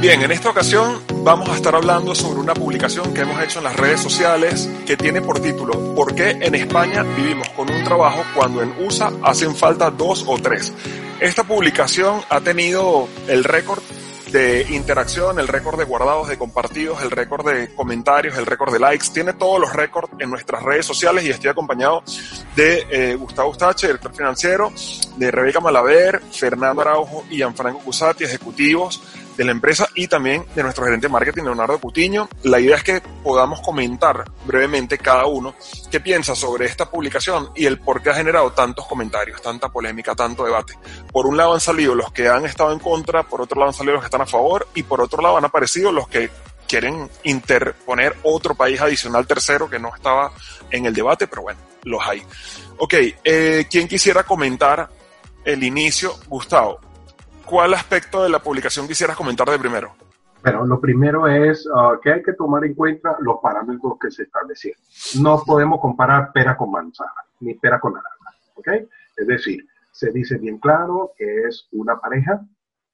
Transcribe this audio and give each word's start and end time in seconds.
Bien, 0.00 0.22
en 0.22 0.30
esta 0.30 0.48
ocasión 0.48 1.02
vamos 1.22 1.50
a 1.50 1.56
estar 1.56 1.74
hablando 1.74 2.14
sobre 2.14 2.40
una 2.40 2.54
publicación 2.54 3.12
que 3.12 3.20
hemos 3.20 3.38
hecho 3.42 3.58
en 3.58 3.64
las 3.64 3.76
redes 3.76 4.00
sociales 4.00 4.66
que 4.86 4.96
tiene 4.96 5.20
por 5.20 5.40
título 5.40 5.94
¿Por 5.94 6.14
qué 6.14 6.30
en 6.30 6.54
España 6.54 7.02
vivimos 7.02 7.46
con 7.50 7.70
un 7.70 7.84
trabajo 7.84 8.24
cuando 8.34 8.62
en 8.62 8.72
USA 8.82 9.12
hacen 9.22 9.54
falta 9.54 9.90
dos 9.90 10.24
o 10.26 10.38
tres? 10.38 10.72
Esta 11.20 11.44
publicación 11.44 12.22
ha 12.30 12.40
tenido 12.40 13.08
el 13.28 13.44
récord 13.44 13.82
de 14.32 14.66
interacción, 14.70 15.38
el 15.38 15.48
récord 15.48 15.78
de 15.78 15.84
guardados, 15.84 16.28
de 16.28 16.38
compartidos, 16.38 17.02
el 17.02 17.10
récord 17.10 17.46
de 17.46 17.74
comentarios, 17.74 18.38
el 18.38 18.46
récord 18.46 18.72
de 18.72 18.78
likes. 18.78 19.08
Tiene 19.12 19.34
todos 19.34 19.60
los 19.60 19.72
récords 19.72 20.08
en 20.18 20.30
nuestras 20.30 20.62
redes 20.62 20.86
sociales 20.86 21.24
y 21.24 21.30
estoy 21.30 21.50
acompañado 21.50 22.02
de 22.56 22.86
eh, 22.90 23.16
Gustavo 23.16 23.50
Ustache, 23.50 23.88
director 23.88 24.14
financiero, 24.14 24.72
de 25.16 25.30
Rebeca 25.30 25.60
Malaver, 25.60 26.22
Fernando 26.32 26.80
Araujo 26.80 27.24
y 27.28 27.36
Gianfranco 27.36 27.80
Cusati, 27.80 28.24
ejecutivos 28.24 29.02
de 29.40 29.46
la 29.46 29.52
empresa 29.52 29.88
y 29.94 30.06
también 30.06 30.44
de 30.54 30.62
nuestro 30.62 30.84
gerente 30.84 31.06
de 31.06 31.12
marketing, 31.14 31.44
Leonardo 31.44 31.78
Cutiño. 31.78 32.28
La 32.42 32.60
idea 32.60 32.76
es 32.76 32.84
que 32.84 33.00
podamos 33.00 33.62
comentar 33.62 34.22
brevemente 34.44 34.98
cada 34.98 35.24
uno 35.24 35.54
qué 35.90 35.98
piensa 35.98 36.34
sobre 36.34 36.66
esta 36.66 36.90
publicación 36.90 37.48
y 37.56 37.64
el 37.64 37.80
por 37.80 38.02
qué 38.02 38.10
ha 38.10 38.14
generado 38.14 38.52
tantos 38.52 38.86
comentarios, 38.86 39.40
tanta 39.40 39.70
polémica, 39.70 40.14
tanto 40.14 40.44
debate. 40.44 40.74
Por 41.10 41.26
un 41.26 41.38
lado 41.38 41.54
han 41.54 41.60
salido 41.60 41.94
los 41.94 42.12
que 42.12 42.28
han 42.28 42.44
estado 42.44 42.70
en 42.70 42.80
contra, 42.80 43.22
por 43.22 43.40
otro 43.40 43.58
lado 43.58 43.70
han 43.70 43.74
salido 43.74 43.94
los 43.94 44.02
que 44.02 44.08
están 44.08 44.20
a 44.20 44.26
favor 44.26 44.68
y 44.74 44.82
por 44.82 45.00
otro 45.00 45.22
lado 45.22 45.38
han 45.38 45.46
aparecido 45.46 45.90
los 45.90 46.06
que 46.06 46.28
quieren 46.68 47.08
interponer 47.24 48.16
otro 48.24 48.54
país 48.54 48.78
adicional 48.78 49.26
tercero 49.26 49.70
que 49.70 49.78
no 49.78 49.88
estaba 49.94 50.32
en 50.70 50.84
el 50.84 50.92
debate, 50.92 51.26
pero 51.26 51.40
bueno, 51.40 51.60
los 51.84 52.06
hay. 52.06 52.22
Ok, 52.76 52.94
eh, 53.24 53.64
¿quién 53.70 53.88
quisiera 53.88 54.22
comentar 54.22 54.90
el 55.46 55.64
inicio? 55.64 56.14
Gustavo, 56.28 56.78
¿cuál 57.50 57.74
aspecto 57.74 58.22
de 58.22 58.28
la 58.28 58.38
publicación 58.38 58.86
quisieras 58.86 59.16
comentar 59.16 59.50
de 59.50 59.58
primero? 59.58 59.90
Bueno, 60.42 60.64
lo 60.64 60.80
primero 60.80 61.26
es 61.26 61.66
uh, 61.66 62.00
que 62.00 62.12
hay 62.12 62.22
que 62.22 62.32
tomar 62.32 62.64
en 62.64 62.74
cuenta 62.74 63.16
los 63.20 63.40
parámetros 63.42 63.94
que 64.00 64.10
se 64.10 64.22
establecieron. 64.22 64.80
No 65.20 65.42
podemos 65.44 65.80
comparar 65.80 66.32
pera 66.32 66.56
con 66.56 66.70
manzana, 66.70 67.10
ni 67.40 67.54
pera 67.54 67.80
con 67.80 67.94
naranja, 67.94 68.30
¿ok? 68.54 68.68
Es 69.16 69.26
decir, 69.26 69.66
se 69.90 70.12
dice 70.12 70.38
bien 70.38 70.58
claro 70.58 71.12
que 71.18 71.42
es 71.48 71.68
una 71.72 71.98
pareja 71.98 72.40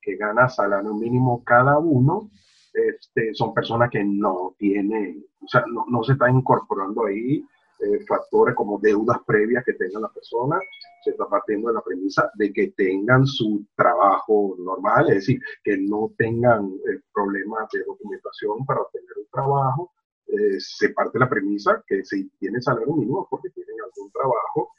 que 0.01 0.17
gana 0.17 0.49
salario 0.49 0.95
mínimo 0.95 1.45
cada 1.45 1.79
uno. 1.79 2.31
Este, 2.73 3.35
son 3.35 3.55
personas 3.55 3.91
que 3.91 4.03
no 4.03 4.55
tienen, 4.59 5.25
o 5.41 5.49
sea, 5.49 5.65
no, 5.67 5.85
no 5.89 6.03
se 6.03 6.15
están 6.15 6.35
incorporando 6.35 7.07
ahí 7.07 7.45
eh, 7.79 8.05
factores 8.09 8.55
como 8.55 8.79
deudas 8.79 9.19
previas 9.27 9.63
que 9.65 9.75
tenga 9.75 10.01
la 10.01 10.09
persona, 10.09 10.59
se 11.05 11.11
está 11.11 11.27
partiendo 11.27 11.69
de 11.69 11.75
la 11.75 11.83
premisa 11.83 12.31
de 12.35 12.53
que 12.53 12.69
tengan 12.69 13.27
su 13.27 13.67
trabajo 13.77 14.57
normal, 14.59 15.11
es 15.11 15.17
decir, 15.17 15.41
que 15.63 15.77
no 15.77 16.11
tengan 16.17 16.67
eh, 16.67 17.01
problemas 17.13 17.69
de 17.73 17.85
documentación 17.85 18.65
para 18.65 18.81
obtener 18.81 19.11
un 19.19 19.31
trabajo. 19.31 19.93
Eh, 20.27 20.59
se 20.59 20.89
parte 20.89 21.19
de 21.19 21.25
la 21.25 21.29
premisa 21.29 21.83
que 21.87 22.05
si 22.05 22.29
tienen 22.39 22.63
salario 22.63 22.95
mínimo 22.95 23.29
porque 23.31 23.51
tienen 23.51 23.77
algún 23.85 24.11
trabajo, 24.11 24.71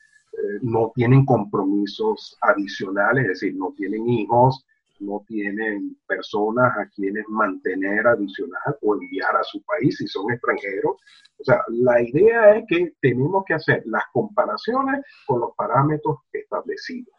no 0.62 0.92
tienen 0.94 1.26
compromisos 1.26 2.38
adicionales, 2.42 3.24
es 3.24 3.30
decir, 3.30 3.56
no 3.56 3.74
tienen 3.76 4.08
hijos, 4.08 4.67
no 5.00 5.24
tienen 5.28 5.98
personas 6.08 6.78
a 6.78 6.90
quienes 6.90 7.26
mantener 7.28 8.08
adicional 8.08 8.78
o 8.82 8.96
enviar 8.96 9.36
a 9.36 9.44
su 9.44 9.62
país 9.64 9.98
si 9.98 10.08
son 10.08 10.32
extranjeros. 10.32 10.96
O 11.40 11.44
sea, 11.44 11.62
la 11.70 12.02
idea 12.02 12.56
es 12.56 12.66
que 12.68 12.94
tenemos 13.02 13.44
que 13.46 13.54
hacer 13.54 13.84
las 13.86 14.04
comparaciones 14.12 15.06
con 15.26 15.42
los 15.42 15.52
parámetros 15.56 16.18
establecidos. 16.32 17.14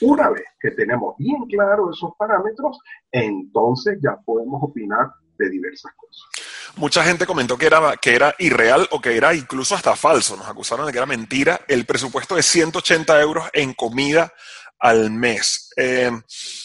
Una 0.00 0.30
vez 0.30 0.44
que 0.60 0.72
tenemos 0.72 1.16
bien 1.16 1.44
claros 1.46 1.96
esos 1.96 2.10
parámetros, 2.18 2.78
entonces 3.12 3.98
ya 4.02 4.16
podemos 4.24 4.60
opinar 4.62 5.12
de 5.38 5.48
diversas 5.48 5.92
cosas. 5.94 6.28
Mucha 6.76 7.04
gente 7.04 7.26
comentó 7.26 7.56
que 7.56 7.66
era, 7.66 7.96
que 7.96 8.14
era 8.14 8.34
irreal 8.38 8.88
o 8.90 9.00
que 9.00 9.16
era 9.16 9.34
incluso 9.34 9.74
hasta 9.74 9.94
falso. 9.94 10.36
Nos 10.36 10.48
acusaron 10.48 10.86
de 10.86 10.92
que 10.92 10.98
era 10.98 11.06
mentira 11.06 11.60
el 11.68 11.84
presupuesto 11.84 12.34
de 12.34 12.42
180 12.42 13.20
euros 13.20 13.44
en 13.52 13.74
comida 13.74 14.32
al 14.82 15.12
mes. 15.12 15.70
Eh, 15.76 16.10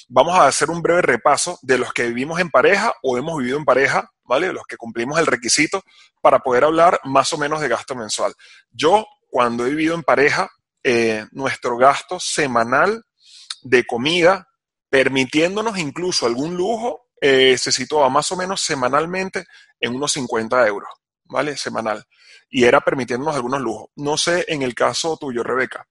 vamos 0.07 0.35
a 0.35 0.47
hacer 0.47 0.71
un 0.71 0.81
breve 0.81 1.03
repaso 1.03 1.59
de 1.61 1.77
los 1.77 1.93
que 1.93 2.07
vivimos 2.07 2.39
en 2.39 2.49
pareja 2.49 2.91
o 3.03 3.15
hemos 3.15 3.37
vivido 3.37 3.59
en 3.59 3.63
pareja, 3.63 4.11
¿vale? 4.23 4.51
Los 4.51 4.65
que 4.65 4.75
cumplimos 4.75 5.19
el 5.19 5.27
requisito 5.27 5.83
para 6.19 6.39
poder 6.39 6.63
hablar 6.63 6.99
más 7.03 7.31
o 7.33 7.37
menos 7.37 7.61
de 7.61 7.67
gasto 7.67 7.93
mensual. 7.93 8.33
Yo, 8.71 9.05
cuando 9.29 9.67
he 9.67 9.69
vivido 9.69 9.93
en 9.93 10.01
pareja, 10.01 10.49
eh, 10.83 11.27
nuestro 11.31 11.77
gasto 11.77 12.19
semanal 12.19 13.05
de 13.61 13.85
comida, 13.85 14.47
permitiéndonos 14.89 15.77
incluso 15.77 16.25
algún 16.25 16.57
lujo, 16.57 17.09
eh, 17.21 17.55
se 17.59 17.71
situaba 17.71 18.09
más 18.09 18.31
o 18.31 18.35
menos 18.35 18.61
semanalmente 18.61 19.45
en 19.79 19.93
unos 19.93 20.13
50 20.13 20.67
euros, 20.67 20.89
¿vale? 21.25 21.55
Semanal. 21.55 22.03
Y 22.49 22.63
era 22.63 22.81
permitiéndonos 22.81 23.35
algunos 23.35 23.61
lujos. 23.61 23.89
No 23.95 24.17
sé 24.17 24.43
en 24.47 24.63
el 24.63 24.73
caso 24.73 25.17
tuyo, 25.17 25.43
Rebeca. 25.43 25.87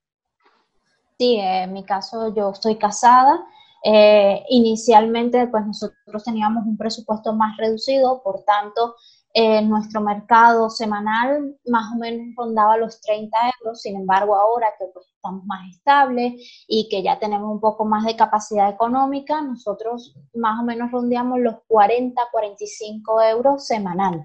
Sí, 1.18 1.36
en 1.40 1.72
mi 1.72 1.84
caso 1.84 2.34
yo 2.34 2.50
estoy 2.50 2.76
casada. 2.76 3.46
Eh, 3.84 4.44
inicialmente, 4.48 5.46
pues 5.46 5.64
nosotros 5.64 6.24
teníamos 6.24 6.66
un 6.66 6.76
presupuesto 6.76 7.32
más 7.32 7.56
reducido, 7.56 8.22
por 8.22 8.42
tanto, 8.44 8.96
eh, 9.32 9.62
nuestro 9.62 10.00
mercado 10.00 10.70
semanal 10.70 11.56
más 11.66 11.92
o 11.92 11.98
menos 11.98 12.34
rondaba 12.36 12.76
los 12.76 13.00
30 13.00 13.36
euros. 13.60 13.80
Sin 13.80 13.96
embargo, 13.96 14.34
ahora 14.34 14.68
que 14.78 14.86
pues, 14.92 15.06
estamos 15.14 15.44
más 15.44 15.68
estables 15.70 16.34
y 16.66 16.88
que 16.90 17.02
ya 17.02 17.18
tenemos 17.18 17.50
un 17.50 17.60
poco 17.60 17.84
más 17.84 18.04
de 18.04 18.16
capacidad 18.16 18.68
económica, 18.68 19.40
nosotros 19.40 20.16
más 20.34 20.60
o 20.60 20.64
menos 20.64 20.90
rondeamos 20.90 21.38
los 21.40 21.56
40, 21.66 22.20
45 22.32 23.22
euros 23.22 23.66
semanal. 23.66 24.24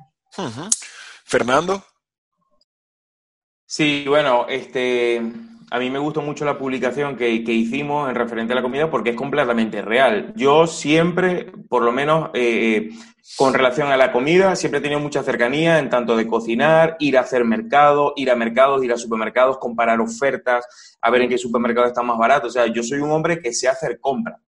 Fernando. 1.25 1.83
Sí, 3.65 4.05
bueno, 4.07 4.47
este, 4.47 5.21
a 5.71 5.79
mí 5.79 5.89
me 5.89 5.99
gustó 5.99 6.21
mucho 6.21 6.43
la 6.43 6.57
publicación 6.57 7.15
que, 7.15 7.29
hicimos 7.31 8.09
en 8.09 8.15
referente 8.15 8.51
a 8.51 8.57
la 8.57 8.61
comida 8.61 8.91
porque 8.91 9.11
es 9.11 9.15
completamente 9.15 9.81
real. 9.81 10.33
Yo 10.35 10.67
siempre, 10.67 11.49
por 11.69 11.81
lo 11.83 11.93
menos 11.93 12.29
eh, 12.33 12.75
eh, 12.75 12.89
con 13.37 13.53
relación 13.53 13.89
a 13.89 13.95
la 13.95 14.11
comida, 14.11 14.57
siempre 14.57 14.79
he 14.79 14.81
tenido 14.81 14.99
mucha 14.99 15.23
cercanía 15.23 15.79
en 15.79 15.89
tanto 15.89 16.17
de 16.17 16.27
cocinar, 16.27 16.97
ir 16.99 17.17
a 17.17 17.21
hacer 17.21 17.45
mercado, 17.45 18.11
ir 18.17 18.29
a 18.31 18.35
mercados, 18.35 18.83
ir 18.83 18.91
a 18.91 18.97
supermercados, 18.97 19.59
comparar 19.59 20.01
ofertas, 20.01 20.97
a 21.01 21.09
ver 21.09 21.21
en 21.21 21.29
qué 21.29 21.37
supermercado 21.37 21.87
está 21.87 22.03
más 22.03 22.17
barato. 22.17 22.47
O 22.47 22.51
sea, 22.51 22.67
yo 22.67 22.83
soy 22.83 22.99
un 22.99 23.11
hombre 23.11 23.39
que 23.39 23.53
sé 23.53 23.69
hacer 23.69 24.01
compra. 24.01 24.41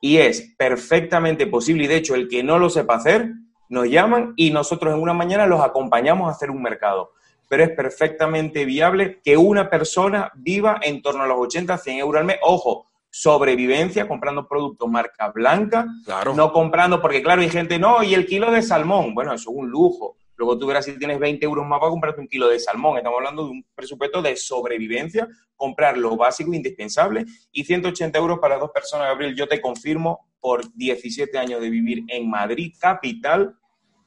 Y 0.00 0.16
es 0.16 0.54
perfectamente 0.58 1.46
posible, 1.46 1.84
y 1.84 1.86
de 1.86 1.96
hecho 1.96 2.16
el 2.16 2.26
que 2.26 2.42
no 2.42 2.58
lo 2.58 2.68
sepa 2.68 2.96
hacer, 2.96 3.30
nos 3.68 3.88
llaman 3.88 4.32
y 4.34 4.50
nosotros 4.50 4.92
en 4.92 5.00
una 5.00 5.14
mañana 5.14 5.46
los 5.46 5.60
acompañamos 5.60 6.28
a 6.28 6.32
hacer 6.32 6.50
un 6.50 6.62
mercado 6.62 7.12
pero 7.48 7.64
es 7.64 7.70
perfectamente 7.70 8.64
viable 8.64 9.20
que 9.22 9.36
una 9.36 9.68
persona 9.70 10.30
viva 10.34 10.80
en 10.82 11.02
torno 11.02 11.24
a 11.24 11.26
los 11.26 11.38
80, 11.38 11.76
100 11.78 11.98
euros 11.98 12.20
al 12.20 12.26
mes. 12.26 12.38
Ojo, 12.42 12.86
sobrevivencia 13.10 14.08
comprando 14.08 14.48
productos 14.48 14.88
marca 14.88 15.28
blanca, 15.28 15.86
no 16.34 16.52
comprando, 16.52 17.00
porque 17.00 17.22
claro, 17.22 17.42
hay 17.42 17.48
gente, 17.48 17.78
no, 17.78 18.02
y 18.02 18.14
el 18.14 18.26
kilo 18.26 18.50
de 18.50 18.60
salmón, 18.60 19.14
bueno, 19.14 19.32
eso 19.32 19.50
es 19.50 19.56
un 19.56 19.70
lujo. 19.70 20.16
Luego 20.36 20.58
tú 20.58 20.66
verás 20.66 20.84
si 20.84 20.98
tienes 20.98 21.20
20 21.20 21.44
euros 21.44 21.64
más 21.64 21.78
para 21.78 21.90
comprarte 21.90 22.20
un 22.20 22.26
kilo 22.26 22.48
de 22.48 22.58
salmón. 22.58 22.96
Estamos 22.96 23.18
hablando 23.18 23.44
de 23.44 23.50
un 23.50 23.64
presupuesto 23.72 24.20
de 24.20 24.34
sobrevivencia, 24.34 25.28
comprar 25.54 25.96
lo 25.96 26.16
básico 26.16 26.52
e 26.52 26.56
indispensable 26.56 27.24
y 27.52 27.62
180 27.62 28.18
euros 28.18 28.40
para 28.40 28.58
dos 28.58 28.70
personas, 28.72 29.06
Gabriel. 29.06 29.36
Yo 29.36 29.46
te 29.46 29.60
confirmo, 29.60 30.26
por 30.40 30.70
17 30.74 31.38
años 31.38 31.60
de 31.60 31.70
vivir 31.70 32.02
en 32.08 32.28
Madrid, 32.28 32.74
capital, 32.78 33.56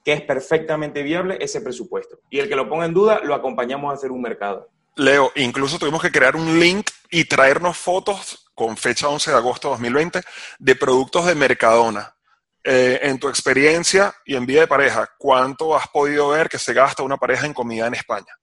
que 0.07 0.13
es 0.13 0.22
perfectamente 0.22 1.03
viable 1.03 1.38
ese 1.41 1.59
presupuesto. 1.59 2.18
Y 2.29 2.40
el 2.40 2.47
que 2.47 2.56
lo 2.56 2.69
ponga 2.69 2.85
en 2.85 2.94
duda, 2.94 3.19
lo 3.25 3.35
acompañamos 3.35 3.91
a 3.91 3.95
hacer 3.95 4.09
un 4.09 4.22
mercado. 4.22 4.69
Leo, 4.95 5.34
incluso 5.35 5.78
tuvimos 5.78 6.01
que 6.01 6.13
crear 6.13 6.38
un 6.38 6.62
link 6.62 6.91
y 7.12 7.25
traernos 7.25 7.75
fotos 7.75 8.50
con 8.56 8.78
fecha 8.78 9.09
11 9.09 9.31
de 9.31 9.35
agosto 9.35 9.68
de 9.68 9.72
2020 9.73 10.22
de 10.59 10.75
productos 10.78 11.25
de 11.25 11.35
Mercadona. 11.35 12.15
Eh, 12.63 13.00
en 13.01 13.19
tu 13.19 13.27
experiencia 13.27 14.13
y 14.25 14.38
en 14.38 14.45
vida 14.45 14.62
de 14.62 14.68
pareja, 14.68 15.09
¿cuánto 15.18 15.75
has 15.75 15.89
podido 15.89 16.30
ver 16.30 16.48
que 16.48 16.57
se 16.57 16.74
gasta 16.74 17.03
una 17.03 17.18
pareja 17.18 17.45
en 17.45 17.53
comida 17.53 17.88
en 17.88 17.95
España? 17.95 18.33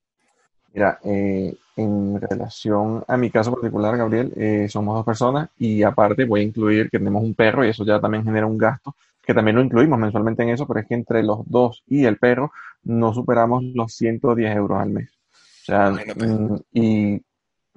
Mira, 0.75 0.99
eh, 1.03 1.57
en 1.77 2.21
relación 2.21 3.03
a 3.09 3.17
mi 3.17 3.31
caso 3.31 3.55
particular, 3.55 3.97
Gabriel, 3.97 4.35
eh, 4.37 4.67
somos 4.69 4.97
dos 4.97 5.07
personas 5.07 5.49
y 5.59 5.83
aparte 5.83 6.27
voy 6.27 6.41
a 6.41 6.45
incluir 6.45 6.91
que 6.91 6.99
tenemos 6.99 7.23
un 7.23 7.33
perro 7.33 7.65
y 7.65 7.71
eso 7.71 7.87
ya 7.87 7.99
también 7.99 8.23
genera 8.23 8.45
un 8.45 8.59
gasto 8.59 8.95
que 9.27 9.35
también 9.35 9.57
lo 9.57 9.63
incluimos 9.63 9.99
mensualmente 9.99 10.43
en 10.43 10.51
eso, 10.51 10.67
pero 10.67 10.81
es 10.81 10.87
que 10.87 10.95
entre 10.95 11.23
los 11.23 11.41
dos 11.47 11.83
y 11.87 12.05
el 12.05 12.19
perro 12.19 12.53
no 12.83 13.15
superamos 13.15 13.63
los 13.75 13.95
110 13.95 14.57
euros 14.57 14.81
al 14.81 14.91
mes. 14.91 15.11
O 15.33 15.65
sea, 15.65 15.91
mm, 15.91 16.57
y 16.73 17.23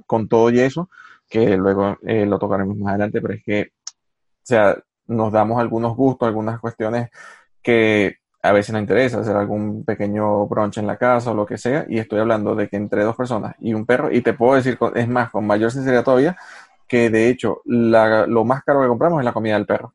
con 0.06 0.28
todo 0.28 0.50
y 0.50 0.60
eso, 0.60 0.90
que 1.30 1.58
luego 1.58 1.98
eh, 2.04 2.26
lo 2.26 2.40
tocaremos 2.40 2.78
más 2.78 2.90
adelante, 2.92 3.22
pero 3.22 3.34
es 3.34 3.44
que, 3.44 3.72
o 3.86 4.44
sea, 4.44 4.78
nos 5.08 5.32
damos 5.32 5.60
algunos 5.60 5.96
gustos, 5.96 6.28
algunas 6.28 6.60
cuestiones 6.60 7.10
que 7.62 8.18
a 8.42 8.52
veces 8.52 8.74
nos 8.74 8.82
interesa, 8.82 9.20
hacer 9.20 9.36
algún 9.36 9.84
pequeño 9.84 10.48
brunch 10.48 10.78
en 10.78 10.88
la 10.88 10.98
casa 10.98 11.32
o 11.32 11.34
lo 11.34 11.46
que 11.46 11.58
sea, 11.58 11.86
y 11.90 12.00
estoy 12.00 12.20
hablando 12.20 12.56
de 12.56 12.70
que 12.70 12.78
entre 12.78 13.04
dos 13.04 13.16
personas 13.16 13.56
y 13.60 13.74
un 13.74 13.86
perro, 13.86 14.12
y 14.12 14.22
te 14.22 14.34
puedo 14.34 14.56
decir, 14.56 14.78
es 14.96 15.08
más, 15.08 15.32
con 15.32 15.46
mayor 15.48 15.72
sinceridad 15.72 16.04
todavía, 16.04 16.38
que 16.88 17.10
de 17.10 17.30
hecho 17.30 17.62
lo 17.66 18.46
más 18.46 18.64
caro 18.64 18.82
que 18.82 18.88
compramos 18.88 19.20
es 19.20 19.26
la 19.26 19.34
comida 19.34 19.56
del 19.56 19.66
perro. 19.66 19.94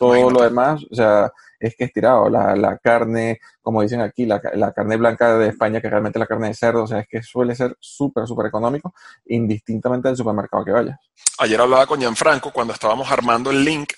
Todo 0.00 0.30
lo 0.30 0.42
demás, 0.42 0.82
o 0.90 0.94
sea, 0.94 1.30
es 1.58 1.76
que 1.76 1.84
estirado. 1.84 2.30
La, 2.30 2.56
la 2.56 2.78
carne, 2.78 3.38
como 3.60 3.82
dicen 3.82 4.00
aquí, 4.00 4.24
la, 4.24 4.40
la, 4.54 4.72
carne 4.72 4.96
blanca 4.96 5.36
de 5.36 5.48
España, 5.48 5.78
que 5.78 5.90
realmente 5.90 6.18
la 6.18 6.26
carne 6.26 6.48
de 6.48 6.54
cerdo, 6.54 6.84
o 6.84 6.86
sea, 6.86 7.00
es 7.00 7.06
que 7.06 7.22
suele 7.22 7.54
ser 7.54 7.76
súper, 7.78 8.26
súper 8.26 8.46
económico, 8.46 8.94
indistintamente 9.26 10.08
del 10.08 10.16
supermercado 10.16 10.64
que 10.64 10.72
vayas. 10.72 10.98
Ayer 11.38 11.60
hablaba 11.60 11.86
con 11.86 12.00
Gianfranco 12.00 12.50
cuando 12.50 12.72
estábamos 12.72 13.12
armando 13.12 13.50
el 13.50 13.62
link, 13.62 13.92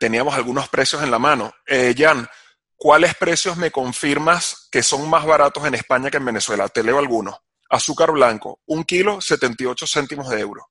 teníamos 0.00 0.34
algunos 0.34 0.70
precios 0.70 1.02
en 1.02 1.10
la 1.10 1.18
mano. 1.18 1.52
Eh, 1.66 1.94
Jan, 1.96 2.26
¿cuáles 2.74 3.14
precios 3.14 3.58
me 3.58 3.70
confirmas 3.70 4.68
que 4.72 4.82
son 4.82 5.08
más 5.10 5.26
baratos 5.26 5.66
en 5.66 5.74
España 5.74 6.10
que 6.10 6.16
en 6.16 6.24
Venezuela? 6.24 6.66
Te 6.68 6.82
leo 6.82 6.98
algunos. 6.98 7.36
Azúcar 7.68 8.10
blanco, 8.12 8.60
un 8.66 8.84
kilo, 8.84 9.20
78 9.20 9.86
céntimos 9.86 10.30
de 10.30 10.40
euro. 10.40 10.70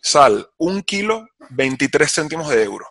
Sal, 0.00 0.48
un 0.58 0.82
kilo, 0.82 1.28
23 1.50 2.12
céntimos 2.12 2.48
de 2.48 2.64
euro. 2.64 2.86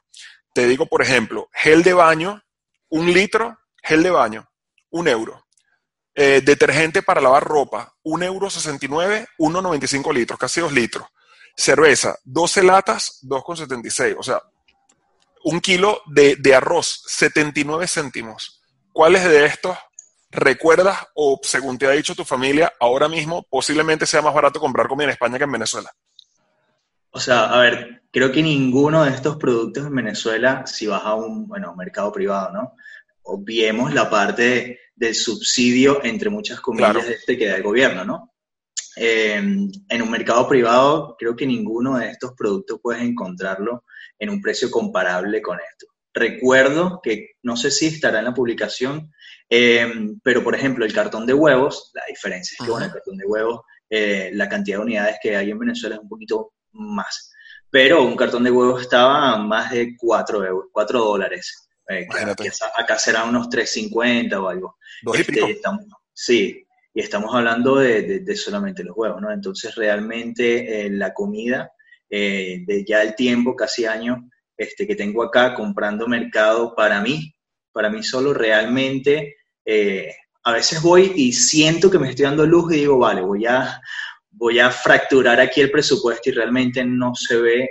Te 0.56 0.68
digo, 0.68 0.86
por 0.86 1.02
ejemplo, 1.02 1.50
gel 1.52 1.84
de 1.84 1.92
baño, 1.92 2.42
un 2.88 3.12
litro, 3.12 3.60
gel 3.84 4.04
de 4.04 4.10
baño, 4.10 4.50
un 4.90 5.10
euro. 5.10 5.46
Eh, 6.16 6.42
detergente 6.46 7.04
para 7.04 7.20
lavar 7.20 7.44
ropa, 7.44 7.94
un 8.04 8.24
euro 8.24 8.50
69, 8.50 9.28
1,95 9.38 10.14
litros, 10.14 10.40
casi 10.40 10.62
dos 10.62 10.72
litros. 10.72 11.10
Cerveza, 11.58 12.18
12 12.24 12.64
latas, 12.64 13.20
2,76. 13.24 14.16
O 14.18 14.24
sea, 14.24 14.42
un 15.44 15.60
kilo 15.60 16.02
de, 16.06 16.38
de 16.38 16.56
arroz, 16.56 17.04
79 17.06 17.86
céntimos. 17.90 18.62
¿Cuáles 18.94 19.26
de 19.26 19.46
estos 19.48 19.78
recuerdas 20.32 21.06
o 21.16 21.38
según 21.44 21.78
te 21.78 21.86
ha 21.86 21.92
dicho 21.92 22.16
tu 22.16 22.24
familia, 22.24 22.72
ahora 22.80 23.10
mismo 23.10 23.44
posiblemente 23.50 24.06
sea 24.06 24.22
más 24.22 24.34
barato 24.34 24.62
comprar 24.62 24.88
comida 24.88 25.08
en 25.08 25.12
España 25.12 25.38
que 25.38 25.44
en 25.44 25.52
Venezuela? 25.52 25.92
O 27.16 27.20
sea, 27.22 27.46
a 27.46 27.62
ver, 27.62 28.02
creo 28.12 28.30
que 28.30 28.44
ninguno 28.44 29.06
de 29.06 29.12
estos 29.12 29.38
productos 29.38 29.86
en 29.86 29.96
Venezuela, 29.96 30.68
si 30.68 30.86
vas 30.86 31.02
a 31.06 31.16
un 31.16 31.48
bueno, 31.48 31.74
mercado 31.74 32.12
privado, 32.12 32.52
¿no? 32.52 32.74
Obviemos 33.24 33.94
la 33.94 34.10
parte 34.10 34.82
del 34.94 35.16
subsidio, 35.16 36.04
entre 36.04 36.30
muchas 36.30 36.60
comillas, 36.60 37.08
este 37.08 37.38
que 37.38 37.48
da 37.48 37.56
el 37.56 37.64
gobierno, 37.64 38.04
¿no? 38.04 38.34
Eh, 38.98 39.36
en 39.38 40.02
un 40.02 40.12
mercado 40.12 40.46
privado, 40.46 41.16
creo 41.18 41.38
que 41.38 41.48
ninguno 41.48 41.98
de 41.98 42.10
estos 42.10 42.34
productos 42.34 42.82
puedes 42.84 43.02
encontrarlo 43.02 43.86
en 44.20 44.30
un 44.30 44.42
precio 44.42 44.70
comparable 44.70 45.42
con 45.42 45.58
esto. 45.58 45.88
Recuerdo 46.14 47.00
que, 47.02 47.36
no 47.44 47.56
sé 47.56 47.72
si 47.72 47.86
estará 47.86 48.20
en 48.20 48.26
la 48.26 48.34
publicación, 48.34 49.10
eh, 49.50 49.90
pero 50.22 50.44
por 50.44 50.54
ejemplo, 50.54 50.84
el 50.84 50.94
cartón 50.94 51.26
de 51.26 51.34
huevos, 51.34 51.92
la 51.94 52.04
diferencia 52.10 52.58
es 52.60 52.66
que, 52.66 52.72
bueno, 52.72 52.88
el 52.88 52.92
cartón 52.92 53.16
de 53.16 53.26
huevos, 53.26 53.62
eh, 53.90 54.32
la 54.34 54.50
cantidad 54.50 54.80
de 54.80 54.84
unidades 54.84 55.18
que 55.24 55.38
hay 55.38 55.52
en 55.52 55.60
Venezuela 55.60 55.96
es 55.96 56.02
un 56.02 56.10
poquito 56.10 56.52
más. 56.76 57.34
Pero 57.70 58.04
un 58.04 58.16
cartón 58.16 58.44
de 58.44 58.52
huevos 58.52 58.82
estaba 58.82 59.34
a 59.34 59.38
más 59.38 59.72
de 59.72 59.96
4 59.98 60.46
euros, 60.46 60.70
4 60.72 61.00
dólares. 61.00 61.70
Eh, 61.90 62.08
acá 62.78 62.98
será 62.98 63.26
unos 63.26 63.48
3.50 63.50 64.34
o 64.42 64.50
algo. 64.50 64.78
Este, 65.14 65.62
sí, 66.14 66.66
y 66.94 67.02
estamos 67.02 67.36
hablando 67.36 67.76
de, 67.76 68.22
de, 68.22 68.36
solamente 68.36 68.84
los 68.84 68.96
huevos, 68.98 69.22
¿no? 69.22 69.32
Entonces 69.32 69.76
realmente 69.76 70.86
eh, 70.86 70.90
la 70.90 71.14
comida, 71.14 71.72
eh, 72.10 72.64
de 72.66 72.86
ya 72.86 73.02
el 73.02 73.16
tiempo, 73.16 73.56
casi 73.56 73.86
año, 73.86 74.30
este, 74.58 74.88
que 74.88 74.96
tengo 74.96 75.22
acá 75.22 75.54
comprando 75.54 76.08
mercado 76.08 76.74
para 76.76 77.02
mí, 77.02 77.36
para 77.72 77.90
mí 77.90 78.04
solo 78.04 78.34
realmente, 78.34 79.36
a 80.44 80.52
veces 80.52 80.82
voy 80.82 81.12
y 81.16 81.34
siento 81.34 81.90
que 81.90 82.00
me 82.00 82.10
estoy 82.10 82.26
dando 82.26 82.46
luz 82.46 82.72
y 82.72 82.78
digo, 82.78 82.98
vale, 82.98 83.22
voy 83.22 83.46
a, 83.48 83.82
voy 84.46 84.60
a 84.60 84.70
fracturar 84.70 85.40
aquí 85.40 85.60
el 85.60 85.72
presupuesto 85.72 86.30
y 86.30 86.34
realmente 86.34 86.86
no 86.86 87.16
se 87.16 87.36
ve 87.36 87.68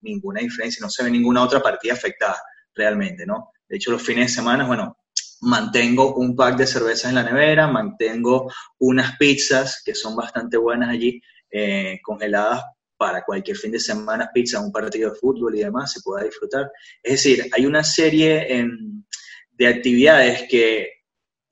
ninguna 0.00 0.40
diferencia, 0.40 0.80
no 0.80 0.88
se 0.88 1.04
ve 1.04 1.10
ninguna 1.10 1.42
otra 1.42 1.60
partida 1.60 1.92
afectada 1.92 2.42
realmente, 2.74 3.26
¿no? 3.26 3.50
De 3.68 3.76
hecho, 3.76 3.90
los 3.90 4.00
fines 4.00 4.28
de 4.28 4.36
semana, 4.36 4.66
bueno, 4.66 4.96
mantengo 5.42 6.14
un 6.14 6.34
pack 6.34 6.56
de 6.56 6.66
cervezas 6.66 7.10
en 7.10 7.16
la 7.16 7.22
nevera, 7.24 7.66
mantengo 7.66 8.50
unas 8.78 9.18
pizzas 9.18 9.82
que 9.84 9.94
son 9.94 10.16
bastante 10.16 10.56
buenas 10.56 10.88
allí, 10.88 11.20
eh, 11.50 12.00
congeladas 12.02 12.64
para 12.96 13.22
cualquier 13.22 13.58
fin 13.58 13.72
de 13.72 13.80
semana, 13.80 14.30
pizza, 14.32 14.60
un 14.60 14.72
partido 14.72 15.10
de 15.10 15.18
fútbol 15.18 15.54
y 15.56 15.60
demás, 15.60 15.92
se 15.92 16.00
pueda 16.00 16.24
disfrutar. 16.24 16.70
Es 17.02 17.22
decir, 17.22 17.50
hay 17.52 17.66
una 17.66 17.84
serie 17.84 18.50
em, 18.50 19.04
de 19.50 19.66
actividades 19.66 20.44
que 20.48 21.01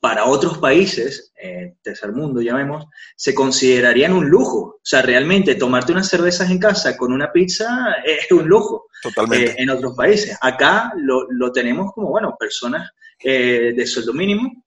para 0.00 0.24
otros 0.24 0.56
países, 0.58 1.32
eh, 1.40 1.74
tercer 1.82 2.12
mundo 2.12 2.40
llamemos, 2.40 2.86
se 3.16 3.34
considerarían 3.34 4.14
un 4.14 4.28
lujo. 4.28 4.58
O 4.58 4.80
sea, 4.82 5.02
realmente 5.02 5.54
tomarte 5.54 5.92
unas 5.92 6.08
cervezas 6.08 6.50
en 6.50 6.58
casa 6.58 6.96
con 6.96 7.12
una 7.12 7.30
pizza 7.30 7.68
es 8.04 8.32
un 8.32 8.48
lujo. 8.48 8.86
Totalmente. 9.02 9.52
Eh, 9.52 9.54
en 9.58 9.70
otros 9.70 9.94
países. 9.94 10.36
Acá 10.40 10.92
lo, 10.96 11.30
lo 11.30 11.52
tenemos 11.52 11.92
como, 11.92 12.08
bueno, 12.08 12.34
personas 12.38 12.90
eh, 13.22 13.72
de 13.76 13.86
sueldo 13.86 14.14
mínimo 14.14 14.64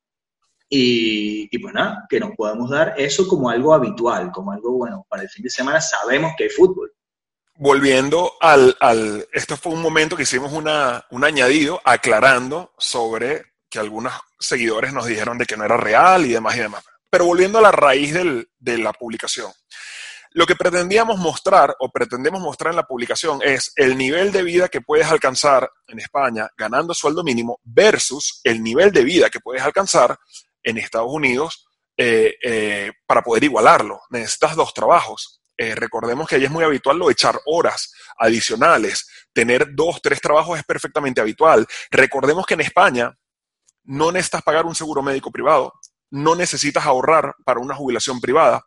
y, 0.70 1.50
y, 1.52 1.60
pues 1.60 1.74
nada, 1.74 2.06
que 2.08 2.20
nos 2.20 2.32
podemos 2.36 2.70
dar 2.70 2.94
eso 2.98 3.28
como 3.28 3.50
algo 3.50 3.74
habitual, 3.74 4.32
como 4.32 4.52
algo, 4.52 4.72
bueno, 4.74 5.06
para 5.10 5.24
el 5.24 5.30
fin 5.30 5.44
de 5.44 5.50
semana 5.50 5.82
sabemos 5.82 6.34
que 6.38 6.46
hay 6.46 6.50
fútbol. 6.50 6.92
Volviendo 7.56 8.34
al, 8.40 8.76
al 8.80 9.28
esto 9.32 9.58
fue 9.58 9.74
un 9.74 9.82
momento 9.82 10.16
que 10.16 10.24
hicimos 10.24 10.52
una, 10.54 11.06
un 11.12 11.24
añadido 11.24 11.80
aclarando 11.84 12.74
sobre 12.78 13.53
que 13.74 13.80
algunos 13.80 14.14
seguidores 14.40 14.94
nos 14.94 15.08
dijeron 15.08 15.40
de 15.40 15.48
que 15.48 15.58
no 15.58 15.66
era 15.66 15.78
real 15.78 16.28
y 16.28 16.34
demás 16.34 16.56
y 16.56 16.60
demás. 16.60 16.84
Pero 17.10 17.26
volviendo 17.26 17.58
a 17.58 17.62
la 17.64 17.72
raíz 17.72 18.14
del, 18.14 18.48
de 18.60 18.78
la 18.78 18.94
publicación, 18.94 19.52
lo 20.30 20.46
que 20.46 20.56
pretendíamos 20.56 21.18
mostrar 21.18 21.76
o 21.80 21.90
pretendemos 21.90 22.40
mostrar 22.40 22.72
en 22.72 22.76
la 22.76 22.86
publicación 22.86 23.40
es 23.44 23.72
el 23.76 23.98
nivel 23.98 24.32
de 24.32 24.44
vida 24.44 24.70
que 24.70 24.82
puedes 24.82 25.08
alcanzar 25.08 25.72
en 25.88 26.00
España 26.00 26.48
ganando 26.56 26.94
sueldo 26.94 27.24
mínimo 27.24 27.60
versus 27.64 28.42
el 28.44 28.62
nivel 28.62 28.92
de 28.92 29.04
vida 29.04 29.32
que 29.32 29.40
puedes 29.40 29.64
alcanzar 29.64 30.16
en 30.62 30.78
Estados 30.78 31.12
Unidos 31.12 31.68
eh, 31.98 32.36
eh, 32.44 32.92
para 33.08 33.24
poder 33.24 33.44
igualarlo. 33.44 34.02
Necesitas 34.12 34.56
dos 34.56 34.72
trabajos. 34.72 35.42
Eh, 35.58 35.74
recordemos 35.74 36.28
que 36.28 36.36
ahí 36.36 36.46
es 36.46 36.52
muy 36.52 36.64
habitual 36.64 36.98
lo 36.98 37.08
de 37.08 37.14
echar 37.14 37.40
horas 37.46 37.92
adicionales. 38.20 39.08
Tener 39.34 39.74
dos, 39.74 40.00
tres 40.00 40.22
trabajos 40.22 40.60
es 40.60 40.64
perfectamente 40.64 41.22
habitual. 41.22 41.66
Recordemos 41.90 42.46
que 42.46 42.54
en 42.54 42.62
España 42.62 43.16
no 43.84 44.12
necesitas 44.12 44.44
pagar 44.44 44.66
un 44.66 44.76
seguro 44.76 45.02
médico 45.02 45.32
privado, 45.32 45.74
no 46.12 46.36
necesitas 46.36 46.86
ahorrar 46.86 47.36
para 47.44 47.60
una 47.60 47.76
jubilación 47.76 48.22
privada. 48.22 48.66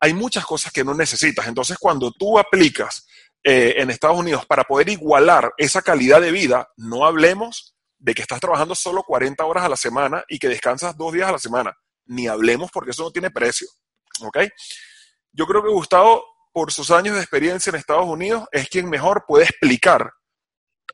Hay 0.00 0.14
muchas 0.14 0.44
cosas 0.44 0.72
que 0.72 0.84
no 0.84 0.94
necesitas. 0.94 1.46
Entonces, 1.46 1.76
cuando 1.78 2.10
tú 2.12 2.38
aplicas 2.38 3.06
eh, 3.42 3.74
en 3.76 3.90
Estados 3.90 4.18
Unidos 4.18 4.46
para 4.46 4.64
poder 4.64 4.88
igualar 4.88 5.52
esa 5.58 5.82
calidad 5.82 6.20
de 6.20 6.32
vida, 6.32 6.68
no 6.76 7.04
hablemos 7.04 7.76
de 7.98 8.14
que 8.14 8.22
estás 8.22 8.40
trabajando 8.40 8.74
solo 8.74 9.02
40 9.02 9.44
horas 9.44 9.64
a 9.64 9.68
la 9.68 9.76
semana 9.76 10.24
y 10.28 10.38
que 10.38 10.48
descansas 10.48 10.96
dos 10.96 11.12
días 11.12 11.28
a 11.28 11.32
la 11.32 11.38
semana. 11.38 11.76
Ni 12.06 12.28
hablemos 12.28 12.70
porque 12.72 12.90
eso 12.90 13.04
no 13.04 13.10
tiene 13.10 13.30
precio. 13.30 13.68
¿Ok? 14.20 14.38
Yo 15.32 15.46
creo 15.46 15.62
que 15.62 15.68
Gustavo, 15.68 16.24
por 16.52 16.72
sus 16.72 16.90
años 16.90 17.14
de 17.14 17.20
experiencia 17.20 17.70
en 17.70 17.76
Estados 17.76 18.06
Unidos, 18.06 18.46
es 18.52 18.68
quien 18.68 18.88
mejor 18.88 19.24
puede 19.26 19.44
explicar 19.44 20.12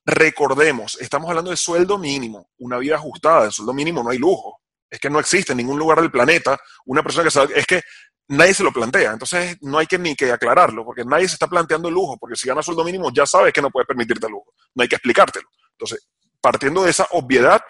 Recordemos, 0.04 0.98
estamos 1.00 1.28
hablando 1.28 1.50
de 1.50 1.56
sueldo 1.56 1.96
mínimo, 1.96 2.50
una 2.58 2.78
vida 2.78 2.96
ajustada, 2.96 3.44
de 3.44 3.52
sueldo 3.52 3.72
mínimo 3.72 4.02
no 4.02 4.10
hay 4.10 4.18
lujo. 4.18 4.60
Es 4.90 4.98
que 4.98 5.08
no 5.08 5.20
existe 5.20 5.52
en 5.52 5.58
ningún 5.58 5.78
lugar 5.78 6.00
del 6.00 6.10
planeta 6.10 6.58
una 6.86 7.02
persona 7.02 7.24
que 7.24 7.30
sabe, 7.30 7.58
es 7.58 7.66
que 7.66 7.80
nadie 8.28 8.52
se 8.52 8.64
lo 8.64 8.72
plantea, 8.72 9.12
entonces 9.12 9.56
no 9.62 9.78
hay 9.78 9.86
que 9.86 9.98
ni 9.98 10.14
que 10.14 10.30
aclararlo, 10.32 10.84
porque 10.84 11.04
nadie 11.04 11.28
se 11.28 11.34
está 11.34 11.46
planteando 11.46 11.88
el 11.88 11.94
lujo, 11.94 12.18
porque 12.18 12.36
si 12.36 12.48
gana 12.48 12.62
sueldo 12.62 12.84
mínimo 12.84 13.10
ya 13.12 13.26
sabes 13.26 13.52
que 13.52 13.62
no 13.62 13.70
puedes 13.70 13.86
permitirte 13.86 14.26
el 14.26 14.32
lujo, 14.32 14.52
no 14.74 14.82
hay 14.82 14.88
que 14.88 14.96
explicártelo. 14.96 15.48
Entonces, 15.72 16.08
partiendo 16.40 16.82
de 16.82 16.90
esa 16.90 17.06
obviedad, 17.12 17.62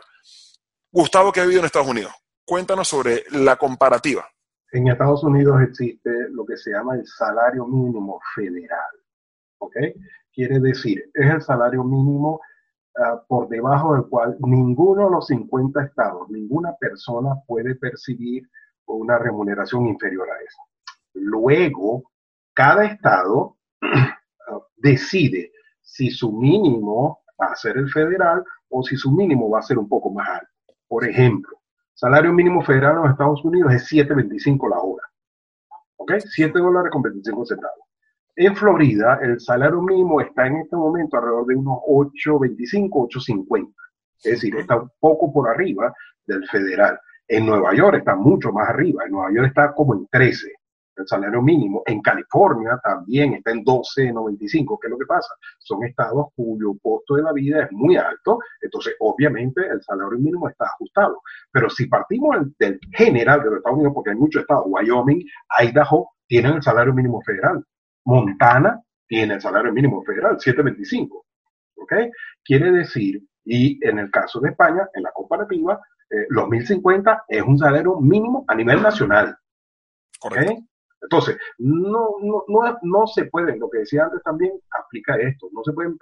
Gustavo, 0.91 1.33
que 1.33 1.41
ha 1.41 1.45
vivido 1.45 1.61
en 1.61 1.67
Estados 1.67 1.89
Unidos, 1.89 2.13
cuéntanos 2.45 2.89
sobre 2.89 3.25
la 3.31 3.57
comparativa. 3.57 4.29
En 4.73 4.89
Estados 4.89 5.23
Unidos 5.23 5.61
existe 5.63 6.11
lo 6.31 6.47
que 6.47 6.57
se 6.57 6.71
llama 6.71 6.95
el 6.95 7.07
salario 7.07 7.67
mínimo 7.67 8.21
federal. 8.35 8.91
Quiere 10.33 10.61
decir, 10.61 11.11
es 11.13 11.31
el 11.31 11.43
salario 11.43 11.85
mínimo 11.85 12.41
uh, 12.97 13.27
por 13.29 13.49
debajo 13.49 13.95
del 13.95 14.07
cual 14.07 14.37
ninguno 14.41 15.05
de 15.05 15.11
los 15.11 15.27
50 15.27 15.85
estados, 15.85 16.31
ninguna 16.31 16.75
persona 16.81 17.35
puede 17.47 17.75
percibir 17.75 18.49
una 18.87 19.19
remuneración 19.19 19.87
inferior 19.87 20.29
a 20.31 20.43
eso. 20.43 20.63
Luego, 21.15 22.11
cada 22.55 22.85
estado 22.85 23.57
uh, 23.83 24.61
decide 24.77 25.53
si 25.83 26.11
su 26.11 26.33
mínimo 26.33 27.21
va 27.41 27.53
a 27.53 27.57
ser 27.57 27.77
el 27.77 27.91
federal 27.91 28.45
o 28.71 28.83
si 28.83 28.97
su 28.97 29.13
mínimo 29.13 29.51
va 29.51 29.59
a 29.59 29.63
ser 29.63 29.79
un 29.79 29.89
poco 29.89 30.11
más 30.11 30.29
alto. 30.29 30.49
Por 30.89 31.07
ejemplo, 31.07 31.59
salario 31.95 32.33
mínimo 32.33 32.63
federal 32.63 32.97
en 32.97 33.03
los 33.03 33.11
Estados 33.11 33.45
Unidos 33.45 33.73
es 33.75 33.91
7.25 33.91 34.71
la 34.71 34.81
hora. 34.81 35.05
¿Ok? 35.97 36.13
7 36.19 36.59
dólares 36.59 36.91
con 36.91 37.03
25 37.03 37.47
centavos. 37.47 37.92
En 38.37 38.57
Florida, 38.57 39.19
el 39.21 39.39
salario 39.41 39.83
mínimo 39.83 40.21
está 40.23 40.47
en 40.47 40.57
este 40.57 40.75
momento 40.75 41.19
alrededor 41.19 41.47
de 41.47 41.57
unos 41.57 41.79
8.25, 41.87 42.89
8.50. 42.91 43.75
Es 44.25 44.33
decir, 44.33 44.57
está 44.57 44.77
un 44.77 44.91
poco 44.99 45.31
por 45.31 45.51
arriba 45.51 45.93
del 46.27 46.47
federal. 46.49 46.99
En 47.29 47.45
Nueva 47.45 47.75
York 47.75 47.99
está 47.99 48.17
mucho 48.17 48.51
más 48.51 48.71
arriba. 48.71 49.05
En 49.05 49.13
Nueva 49.13 49.33
York 49.35 49.49
está 49.49 49.75
como 49.75 49.95
en 49.95 50.07
13. 50.11 50.51
el 50.97 51.07
salario 51.07 51.43
mínimo. 51.43 51.83
En 51.85 52.01
California 52.01 52.81
también 52.83 53.35
está 53.35 53.51
en 53.51 53.65
12.95. 53.65 54.79
¿Qué 54.81 54.87
es 54.87 54.91
lo 54.91 54.99
que 54.99 55.07
pasa? 55.07 55.35
Son 55.59 55.85
estados 55.85 56.29
cuyo 56.35 56.73
costo 56.83 57.17
de 57.17 57.23
la 57.23 57.33
vida 57.33 57.65
es 57.65 57.73
muy 57.73 57.97
alto, 57.97 58.39
entonces 58.61 58.95
obviamente 59.01 59.67
el 59.67 59.83
salario 59.83 60.19
mínimo 60.19 60.49
está 60.49 60.67
ajustado. 60.67 61.21
Pero 61.51 61.69
si 61.69 61.87
partimos 61.87 62.37
del 62.59 62.79
general 62.93 63.41
de 63.41 63.47
los 63.47 63.57
Estados 63.59 63.77
Unidos, 63.77 63.95
porque 63.95 64.11
hay 64.11 64.17
muchos 64.17 64.41
estados, 64.41 64.65
Wyoming, 64.69 65.23
Idaho, 65.61 66.11
tienen 66.27 66.55
el 66.55 66.63
salario 66.63 66.95
mínimo 66.95 67.21
federal. 67.23 67.63
Montana 68.05 68.81
tiene 69.07 69.35
el 69.35 69.41
salario 69.41 69.73
mínimo 69.73 70.03
federal, 70.03 70.39
7.25. 70.39 71.25
¿Ok? 71.77 71.93
Quiere 72.45 72.71
decir, 72.73 73.23
y 73.45 73.85
en 73.87 73.99
el 73.99 74.11
caso 74.11 74.41
de 74.41 74.51
España, 74.51 74.89
en 74.95 75.03
la 75.03 75.13
comparativa, 75.13 75.81
eh, 76.11 76.27
los 76.29 76.47
1.050 76.47 77.25
es 77.29 77.43
un 77.43 77.59
salario 77.59 78.01
mínimo 78.01 78.45
a 78.49 78.55
nivel 78.55 78.83
nacional. 78.83 79.37
Correcto. 80.21 80.65
Entonces, 81.03 81.37
no, 81.59 82.11
no, 82.23 82.45
no, 82.47 82.79
no, 82.83 83.07
se 83.09 83.25
pueden, 83.25 83.59
lo 83.59 83.69
que 83.69 83.79
decía 83.79 84.05
antes 84.05 84.23
también 84.23 84.53
aplica 84.71 85.17
esto, 85.17 85.49
no 85.53 85.63
se 85.65 85.73
pueden 85.73 85.97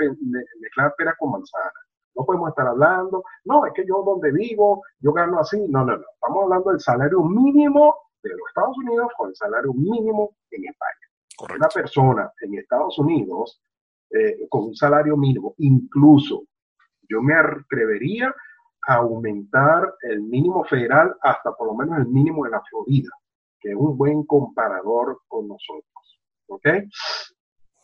mezclar 0.60 0.94
peras 0.96 1.14
con 1.18 1.32
manzanas. 1.32 1.72
No 2.14 2.26
podemos 2.26 2.50
estar 2.50 2.66
hablando, 2.66 3.24
no, 3.44 3.64
es 3.64 3.72
que 3.72 3.86
yo 3.86 4.02
donde 4.02 4.30
vivo, 4.30 4.82
yo 4.98 5.12
gano 5.12 5.40
así. 5.40 5.58
No, 5.68 5.84
no, 5.84 5.96
no. 5.96 6.04
Estamos 6.14 6.44
hablando 6.44 6.70
del 6.70 6.80
salario 6.80 7.22
mínimo 7.22 7.96
de 8.22 8.30
los 8.30 8.48
Estados 8.48 8.76
Unidos 8.76 9.08
con 9.16 9.30
el 9.30 9.36
salario 9.36 9.72
mínimo 9.72 10.36
en 10.50 10.64
España. 10.66 11.09
Una 11.40 11.68
persona 11.68 12.30
en 12.40 12.54
Estados 12.58 12.98
Unidos 12.98 13.62
eh, 14.10 14.46
con 14.48 14.64
un 14.64 14.74
salario 14.74 15.16
mínimo, 15.16 15.54
incluso 15.58 16.44
yo 17.08 17.22
me 17.22 17.34
atrevería 17.34 18.34
a 18.86 18.94
aumentar 18.94 19.94
el 20.02 20.22
mínimo 20.22 20.64
federal 20.64 21.14
hasta 21.22 21.52
por 21.52 21.68
lo 21.68 21.74
menos 21.74 21.98
el 21.98 22.06
mínimo 22.06 22.44
de 22.44 22.50
la 22.50 22.62
Florida 22.62 23.10
que 23.60 23.70
es 23.70 23.76
un 23.76 23.96
buen 23.96 24.24
comparador 24.24 25.20
con 25.28 25.46
nosotros. 25.46 26.20
¿Ok? 26.48 26.66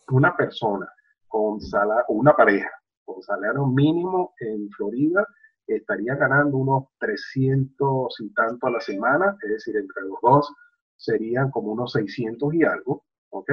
Una 0.09 0.35
persona 0.35 0.89
con 1.27 1.61
salario, 1.61 2.05
una 2.09 2.35
pareja 2.35 2.71
con 3.05 3.21
salario 3.21 3.65
mínimo 3.67 4.33
en 4.39 4.69
Florida 4.71 5.25
estaría 5.65 6.15
ganando 6.15 6.57
unos 6.57 6.85
300 6.99 8.15
y 8.21 8.33
tanto 8.33 8.67
a 8.67 8.71
la 8.71 8.79
semana, 8.79 9.37
es 9.43 9.49
decir, 9.49 9.77
entre 9.77 10.03
los 10.03 10.19
dos 10.21 10.51
serían 10.95 11.51
como 11.51 11.71
unos 11.73 11.91
600 11.91 12.53
y 12.53 12.63
algo, 12.63 13.05
¿ok? 13.37 13.51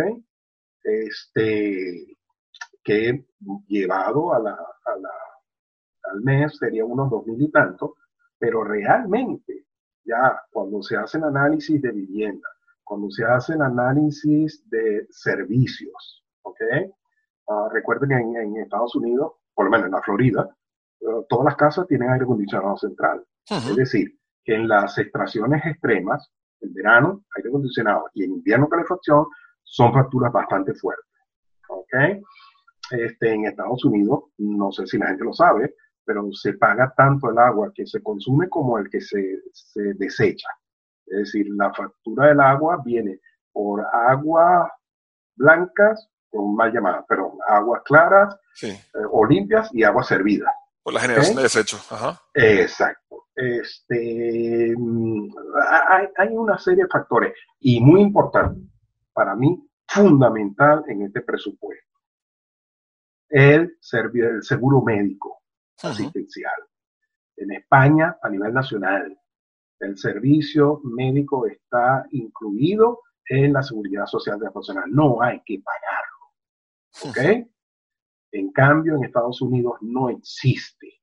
Este, 0.82 2.16
que 2.82 3.24
llevado 3.66 4.34
a 4.34 4.38
la, 4.38 4.52
a 4.52 4.96
la, 4.98 5.10
al 6.12 6.20
mes 6.22 6.56
sería 6.58 6.84
unos 6.84 7.10
2.000 7.10 7.48
y 7.48 7.50
tanto, 7.50 7.96
pero 8.38 8.62
realmente 8.62 9.66
ya 10.04 10.40
cuando 10.50 10.82
se 10.82 10.96
hacen 10.96 11.24
análisis 11.24 11.80
de 11.80 11.90
vivienda, 11.90 12.48
cuando 12.82 13.10
se 13.10 13.24
hacen 13.24 13.62
análisis 13.62 14.68
de 14.68 15.06
servicios, 15.10 16.24
¿ok? 16.42 16.60
Ah, 17.48 17.68
recuerden 17.72 18.10
que 18.10 18.40
en, 18.42 18.56
Estados 18.56 18.94
Unidos, 18.96 19.32
por 19.54 19.66
lo 19.66 19.70
menos 19.70 19.86
en 19.86 19.92
la 19.92 20.02
Florida, 20.02 20.48
eh, 21.00 21.06
todas 21.28 21.46
las 21.46 21.56
casas 21.56 21.86
tienen 21.86 22.10
aire 22.10 22.24
acondicionado 22.24 22.76
central. 22.76 23.24
Es 23.48 23.76
decir, 23.76 24.18
que 24.42 24.54
en 24.54 24.68
las 24.68 24.96
extracciones 24.98 25.64
extremas, 25.64 26.30
en 26.60 26.72
verano, 26.72 27.24
aire 27.36 27.48
acondicionado 27.48 28.04
y 28.14 28.24
en 28.24 28.32
invierno 28.32 28.68
calefacción, 28.68 29.26
son 29.64 29.92
facturas 29.92 30.32
bastante 30.32 30.74
fuertes. 30.74 31.06
¿Ok? 31.68 31.94
Este, 32.90 33.32
en 33.32 33.46
Estados 33.46 33.84
Unidos, 33.84 34.24
no 34.38 34.70
sé 34.70 34.86
si 34.86 34.98
la 34.98 35.08
gente 35.08 35.24
lo 35.24 35.32
sabe, 35.32 35.74
pero 36.04 36.30
se 36.32 36.52
paga 36.54 36.92
tanto 36.96 37.30
el 37.30 37.38
agua 37.38 37.72
que 37.74 37.86
se 37.86 38.02
consume 38.02 38.48
como 38.48 38.78
el 38.78 38.90
que 38.90 39.00
se, 39.00 39.40
se 39.52 39.94
desecha. 39.94 40.48
Es 41.06 41.18
decir, 41.18 41.46
la 41.50 41.72
factura 41.72 42.28
del 42.28 42.40
agua 42.40 42.82
viene 42.84 43.20
por 43.52 43.84
aguas 43.92 44.70
blancas, 45.36 46.08
mal 46.32 46.72
llamadas, 46.72 47.04
pero 47.08 47.36
aguas 47.46 47.82
claras 47.84 48.36
eh, 48.62 48.78
o 49.10 49.24
limpias 49.24 49.68
y 49.72 49.84
aguas 49.84 50.08
servidas. 50.08 50.52
Por 50.82 50.92
la 50.92 51.00
generación 51.00 51.36
de 51.36 51.42
desechos. 51.42 51.90
Ajá. 51.90 52.20
Exacto. 52.34 53.24
Este, 53.34 54.74
mm, 54.76 55.28
hay, 55.88 56.08
hay 56.16 56.28
una 56.36 56.58
serie 56.58 56.84
de 56.84 56.90
factores 56.90 57.32
y 57.60 57.80
muy 57.80 58.00
importante, 58.00 58.60
para 59.14 59.34
mí, 59.34 59.66
fundamental 59.86 60.84
en 60.88 61.02
este 61.02 61.22
presupuesto. 61.22 61.84
El, 63.28 63.78
el 64.14 64.42
seguro 64.42 64.82
médico 64.82 65.42
asistencial. 65.82 66.52
En 67.36 67.52
España, 67.52 68.18
a 68.22 68.28
nivel 68.28 68.52
nacional, 68.52 69.18
el 69.80 69.98
servicio 69.98 70.80
médico 70.84 71.46
está 71.46 72.06
incluido 72.10 73.00
en 73.28 73.52
la 73.52 73.62
seguridad 73.62 74.06
social 74.06 74.38
de 74.38 74.46
la 74.46 74.52
persona. 74.52 74.84
No 74.86 75.20
hay 75.20 75.42
que 75.44 75.62
pagarlo. 75.62 76.14
¿Ok? 77.10 77.48
En 78.32 78.52
cambio, 78.52 78.96
en 78.96 79.04
Estados 79.04 79.40
Unidos 79.42 79.76
no 79.80 80.10
existe. 80.10 81.00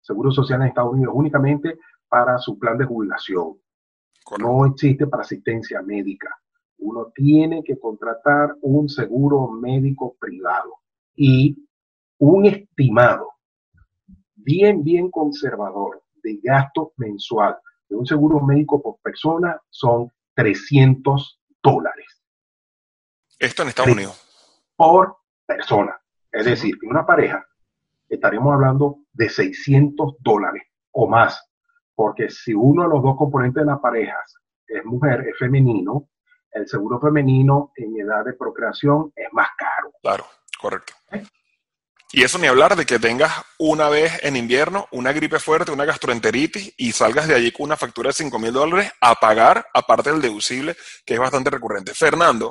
Seguro 0.00 0.30
social 0.30 0.62
en 0.62 0.68
Estados 0.68 0.92
Unidos 0.92 1.14
únicamente 1.16 1.78
para 2.08 2.38
su 2.38 2.58
plan 2.58 2.78
de 2.78 2.86
jubilación. 2.86 3.60
No 4.38 4.66
existe 4.66 5.06
para 5.06 5.22
asistencia 5.22 5.82
médica. 5.82 6.38
Uno 6.78 7.12
tiene 7.14 7.62
que 7.62 7.78
contratar 7.78 8.54
un 8.62 8.88
seguro 8.88 9.48
médico 9.48 10.16
privado 10.18 10.74
y 11.14 11.56
un 12.18 12.46
estimado 12.46 13.32
bien, 14.34 14.82
bien 14.82 15.10
conservador 15.10 16.02
de 16.22 16.38
gasto 16.42 16.92
mensual 16.96 17.56
de 17.88 17.96
un 17.96 18.06
seguro 18.06 18.40
médico 18.40 18.82
por 18.82 18.98
persona 19.00 19.60
son 19.70 20.10
300 20.34 21.40
dólares. 21.62 22.22
Esto 23.38 23.62
en 23.62 23.68
Estados 23.68 23.92
Unidos. 23.92 24.72
Por 24.76 25.16
persona. 25.46 25.98
Es 26.30 26.44
decir, 26.44 26.76
en 26.82 26.90
una 26.90 27.06
pareja 27.06 27.46
estaríamos 28.08 28.54
hablando 28.54 29.00
de 29.12 29.28
600 29.28 30.16
dólares 30.20 30.62
o 30.92 31.08
más. 31.08 31.44
Porque 31.94 32.30
si 32.30 32.54
uno 32.54 32.84
de 32.84 32.88
los 32.88 33.02
dos 33.02 33.16
componentes 33.16 33.62
de 33.62 33.66
las 33.66 33.80
parejas 33.80 34.34
es 34.66 34.84
mujer, 34.84 35.26
es 35.28 35.36
femenino, 35.38 36.08
el 36.52 36.68
seguro 36.68 37.00
femenino 37.00 37.72
en 37.76 37.98
edad 38.00 38.24
de 38.24 38.34
procreación 38.34 39.12
es 39.14 39.28
más 39.32 39.48
caro. 39.56 39.92
Claro, 40.02 40.26
correcto. 40.60 40.94
Y 42.10 42.22
eso 42.22 42.38
ni 42.38 42.46
hablar 42.46 42.74
de 42.74 42.86
que 42.86 42.98
tengas 42.98 43.32
una 43.58 43.90
vez 43.90 44.12
en 44.22 44.36
invierno 44.36 44.88
una 44.92 45.12
gripe 45.12 45.38
fuerte, 45.38 45.72
una 45.72 45.84
gastroenteritis 45.84 46.72
y 46.78 46.92
salgas 46.92 47.28
de 47.28 47.34
allí 47.34 47.52
con 47.52 47.64
una 47.64 47.76
factura 47.76 48.08
de 48.08 48.14
5 48.14 48.38
mil 48.38 48.52
dólares 48.52 48.90
a 49.00 49.14
pagar, 49.16 49.66
aparte 49.74 50.10
del 50.10 50.22
deducible, 50.22 50.74
que 51.04 51.14
es 51.14 51.20
bastante 51.20 51.50
recurrente. 51.50 51.92
Fernando. 51.94 52.50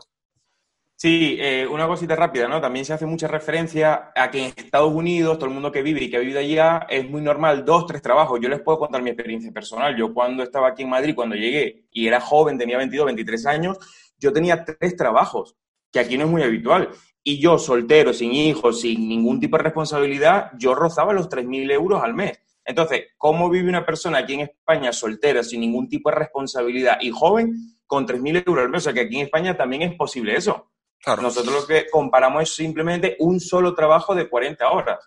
Sí, 0.99 1.37
eh, 1.39 1.67
una 1.69 1.85
cosita 1.85 2.15
rápida, 2.15 2.47
¿no? 2.47 2.59
También 2.59 2.83
se 2.83 2.91
hace 2.91 3.05
mucha 3.05 3.27
referencia 3.27 4.11
a 4.15 4.31
que 4.31 4.39
en 4.39 4.53
Estados 4.55 4.91
Unidos, 4.91 5.37
todo 5.37 5.45
el 5.45 5.53
mundo 5.53 5.71
que 5.71 5.83
vive 5.83 6.03
y 6.03 6.09
que 6.09 6.17
ha 6.17 6.19
vivido 6.19 6.39
allá, 6.39 6.87
es 6.89 7.07
muy 7.07 7.21
normal 7.21 7.63
dos, 7.63 7.85
tres 7.85 8.01
trabajos. 8.01 8.39
Yo 8.41 8.49
les 8.49 8.61
puedo 8.61 8.79
contar 8.79 9.03
mi 9.03 9.11
experiencia 9.11 9.51
personal. 9.51 9.95
Yo 9.95 10.11
cuando 10.11 10.41
estaba 10.41 10.69
aquí 10.69 10.81
en 10.81 10.89
Madrid, 10.89 11.13
cuando 11.13 11.35
llegué 11.35 11.85
y 11.91 12.07
era 12.07 12.19
joven, 12.19 12.57
tenía 12.57 12.77
22, 12.77 13.05
23 13.05 13.45
años, 13.45 13.77
yo 14.17 14.33
tenía 14.33 14.65
tres 14.65 14.95
trabajos, 14.95 15.55
que 15.91 15.99
aquí 15.99 16.17
no 16.17 16.25
es 16.25 16.31
muy 16.31 16.41
habitual 16.41 16.89
y 17.23 17.39
yo 17.39 17.59
soltero, 17.59 18.13
sin 18.13 18.31
hijos, 18.31 18.79
sin 18.79 19.07
ningún 19.07 19.39
tipo 19.39 19.57
de 19.57 19.63
responsabilidad, 19.63 20.49
yo 20.57 20.73
rozaba 20.73 21.11
los 21.11 21.29
3.000 21.29 21.69
euros 21.73 22.01
al 22.01 22.13
mes. 22.13 22.39
Entonces, 22.63 23.07
¿cómo 23.17 23.49
vive 23.49 23.67
una 23.67 23.85
persona 23.85 24.19
aquí 24.19 24.35
en 24.35 24.39
España 24.39 24.93
soltera, 24.93 25.43
sin 25.43 25.59
ningún 25.59 25.89
tipo 25.89 26.09
de 26.09 26.15
responsabilidad 26.15 26.97
y 27.01 27.11
joven, 27.11 27.53
con 27.85 28.07
3.000 28.07 28.43
euros 28.47 28.63
al 28.63 28.69
mes? 28.69 28.81
O 28.81 28.83
sea, 28.85 28.93
que 28.93 29.01
aquí 29.01 29.17
en 29.17 29.25
España 29.25 29.57
también 29.57 29.81
es 29.81 29.93
posible 29.95 30.37
eso. 30.37 30.71
Nosotros 31.05 31.53
lo 31.53 31.67
que 31.67 31.89
comparamos 31.89 32.43
es 32.43 32.55
simplemente 32.55 33.15
un 33.19 33.39
solo 33.39 33.73
trabajo 33.73 34.13
de 34.13 34.27
40 34.27 34.69
horas. 34.69 34.99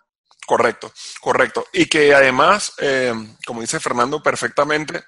Correcto, 0.45 0.91
correcto. 1.21 1.65
Y 1.73 1.85
que 1.85 2.13
además, 2.13 2.73
eh, 2.79 3.13
como 3.45 3.61
dice 3.61 3.79
Fernando 3.79 4.21
perfectamente, 4.21 5.03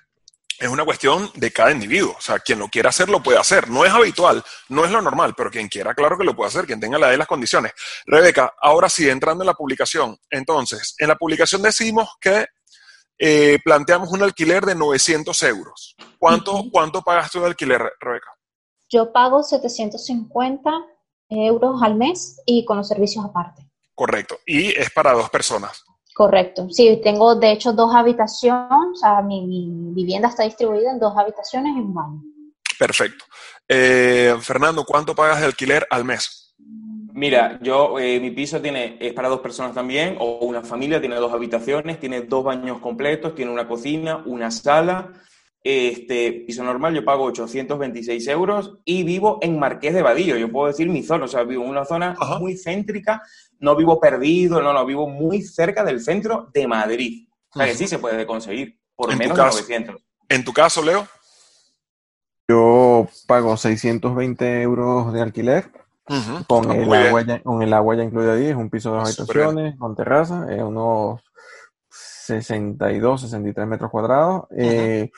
es 0.60 0.68
una 0.68 0.86
cuestión 0.86 1.30
de 1.36 1.52
cada 1.52 1.72
individuo. 1.72 2.16
O 2.18 2.22
sea, 2.22 2.40
quien 2.40 2.60
lo 2.60 2.70
quiera 2.70 2.90
hacer, 2.90 3.10
lo 3.10 3.22
puede 3.22 3.40
hacer. 3.40 3.70
No 3.70 3.86
es 3.86 3.92
habitual, 3.92 4.44
no 4.70 4.86
es 4.86 4.92
lo 4.92 5.02
normal, 5.02 5.34
pero 5.36 5.50
quien 5.50 5.68
quiera, 5.68 5.94
claro 5.94 6.18
que 6.18 6.24
lo 6.24 6.36
puede 6.36 6.50
hacer, 6.50 6.66
quien 6.66 6.80
tenga 6.80 6.98
la 6.98 7.10
de 7.10 7.18
las 7.18 7.28
condiciones. 7.28 7.74
Rebeca, 8.06 8.54
ahora 8.62 8.90
sí, 8.90 9.10
entrando 9.10 9.44
en 9.44 9.48
la 9.48 9.54
publicación. 9.56 10.18
Entonces, 10.30 10.96
en 11.00 11.08
la 11.08 11.16
publicación 11.16 11.62
decimos 11.62 12.10
que 12.22 12.46
eh, 13.18 13.60
planteamos 13.64 14.10
un 14.12 14.24
alquiler 14.24 14.66
de 14.66 14.76
900 14.76 15.44
euros. 15.44 15.96
¿Cuánto, 16.18 16.64
¿Cuánto 16.72 17.02
pagas 17.02 17.32
tú 17.32 17.42
de 17.42 17.48
alquiler, 17.48 17.92
Rebeca? 18.00 18.32
Yo 18.94 19.12
pago 19.12 19.42
750 19.42 20.72
euros 21.30 21.82
al 21.82 21.96
mes 21.96 22.40
y 22.46 22.64
con 22.64 22.78
los 22.78 22.88
servicios 22.88 23.26
aparte. 23.26 23.68
Correcto. 23.96 24.38
Y 24.46 24.70
es 24.70 24.92
para 24.92 25.14
dos 25.14 25.32
personas. 25.32 25.84
Correcto. 26.14 26.68
Sí, 26.70 27.02
tengo 27.04 27.34
de 27.34 27.54
hecho 27.54 27.74
dos 27.74 27.96
habitaciones, 27.96 28.70
o 28.70 28.96
sea, 28.96 29.24
mi, 29.24 29.68
vivienda 29.96 30.28
está 30.28 30.44
distribuida 30.44 30.92
en 30.92 31.00
dos 31.00 31.18
habitaciones 31.18 31.76
y 31.76 31.80
un 31.80 31.92
baño. 31.92 32.22
Perfecto. 32.78 33.26
Eh, 33.68 34.36
Fernando, 34.42 34.86
¿cuánto 34.86 35.16
pagas 35.16 35.40
de 35.40 35.48
alquiler 35.48 35.88
al 35.90 36.06
mes? 36.06 36.54
Mira, 37.14 37.58
yo, 37.64 37.98
eh, 37.98 38.20
mi 38.20 38.30
piso 38.30 38.62
tiene, 38.62 38.98
es 39.00 39.14
para 39.14 39.28
dos 39.28 39.40
personas 39.40 39.74
también, 39.74 40.18
o 40.20 40.38
una 40.42 40.62
familia, 40.62 41.00
tiene 41.00 41.16
dos 41.16 41.34
habitaciones, 41.34 42.00
tiene 42.00 42.22
dos 42.22 42.44
baños 42.44 42.80
completos, 42.80 43.34
tiene 43.34 43.52
una 43.52 43.68
cocina, 43.68 44.22
una 44.26 44.52
sala, 44.52 45.12
este 45.64 46.44
piso 46.46 46.62
normal 46.64 46.94
yo 46.94 47.06
pago 47.06 47.24
826 47.24 48.28
euros 48.28 48.80
y 48.84 49.04
vivo 49.04 49.40
en 49.42 49.58
Marqués 49.58 49.94
de 49.94 50.02
Badillo. 50.02 50.36
Yo 50.36 50.52
puedo 50.52 50.68
decir 50.68 50.90
mi 50.90 51.04
zona, 51.04 51.26
o 51.26 51.28
sea, 51.28 51.44
vivo 51.44 51.64
en 51.64 51.70
una 51.70 51.86
zona 51.86 52.16
muy 52.40 52.58
céntrica, 52.58 53.22
no 53.60 53.76
vivo 53.76 54.00
perdido, 54.00 54.62
no, 54.62 54.74
no, 54.74 54.86
vivo 54.86 55.08
muy 55.08 55.42
cerca 55.42 55.84
del 55.84 56.02
centro 56.02 56.50
de 56.54 56.68
Madrid. 56.68 57.28
O 57.52 57.58
sea, 57.58 57.68
que 57.68 57.76
sí 57.76 57.88
se 57.88 58.00
puede 58.00 58.26
conseguir 58.26 58.78
por 58.96 59.16
menos 59.16 59.38
de 59.38 59.44
900. 59.44 59.96
En 60.30 60.44
tu 60.44 60.52
caso, 60.52 60.82
Leo. 60.82 61.08
Yo 62.50 63.08
pago 63.26 63.56
620 63.56 64.62
euros 64.62 65.14
de 65.14 65.22
alquiler. 65.22 65.72
con, 66.48 66.70
el 66.72 66.94
agua 66.94 67.22
ya, 67.22 67.42
con 67.42 67.62
el 67.62 67.74
agua 67.74 67.96
ya 67.96 68.04
incluida 68.04 68.34
ahí, 68.34 68.48
es 68.48 68.56
un 68.56 68.70
piso 68.70 68.92
de 68.92 68.98
dos 68.98 69.08
habitaciones, 69.08 69.78
con 69.78 69.96
terraza, 69.96 70.46
es 70.50 70.62
unos 70.62 71.22
62, 71.90 73.22
63 73.22 73.68
metros 73.68 73.90
cuadrados. 73.90 74.46
Eh, 74.52 75.12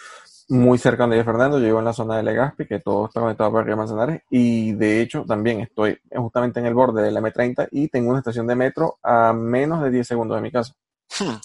muy 0.48 0.78
cerca 0.78 1.08
de 1.08 1.24
Fernando, 1.24 1.58
yo 1.58 1.66
vivo 1.66 1.80
en 1.80 1.86
la 1.86 1.94
zona 1.94 2.18
de 2.18 2.24
Legazpi, 2.24 2.68
que 2.68 2.80
todo 2.80 3.08
está 3.08 3.20
conectado 3.20 3.52
por 3.52 3.62
arriba 3.62 3.78
Manzanares, 3.78 4.22
y 4.30 4.74
de 4.74 5.02
hecho 5.02 5.26
también 5.28 5.62
estoy 5.62 6.00
justamente 6.16 6.60
en 6.60 6.68
el 6.68 6.74
borde 6.74 7.02
de 7.02 7.12
la 7.12 7.20
M30 7.22 7.70
y 7.72 7.88
tengo 7.88 8.12
una 8.12 8.20
estación 8.20 8.46
de 8.46 8.56
metro 8.56 9.00
a 9.02 9.34
menos 9.34 9.82
de 9.84 9.90
10 9.90 10.08
segundos 10.08 10.38
de 10.38 10.42
mi 10.42 10.52
casa. 10.52 10.74
Hmm. 11.20 11.38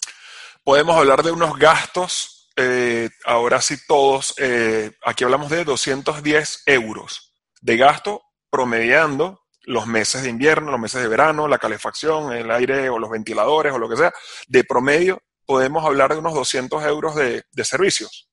Podemos 0.65 0.97
hablar 0.97 1.23
de 1.23 1.31
unos 1.31 1.59
gastos, 1.59 2.51
eh, 2.57 3.09
ahora 3.25 3.63
sí 3.63 3.77
todos, 3.89 4.35
eh, 4.37 4.93
aquí 5.05 5.25
hablamos 5.25 5.49
de 5.49 5.65
210 5.65 6.65
euros 6.67 7.35
de 7.63 7.77
gasto 7.79 8.23
promediando 8.51 9.41
los 9.63 9.87
meses 9.87 10.23
de 10.25 10.31
invierno, 10.31 10.71
los 10.71 10.81
meses 10.81 11.01
de 11.01 11.09
verano, 11.09 11.49
la 11.49 11.59
calefacción, 11.59 12.33
el 12.33 12.51
aire 12.51 12.91
o 12.91 12.99
los 12.99 13.11
ventiladores 13.11 13.73
o 13.73 13.79
lo 13.79 13.89
que 13.89 13.97
sea, 13.97 14.13
de 14.49 14.65
promedio 14.65 15.23
podemos 15.47 15.85
hablar 15.85 16.13
de 16.13 16.19
unos 16.19 16.35
200 16.35 16.85
euros 16.85 17.15
de 17.17 17.65
servicios. 17.65 18.30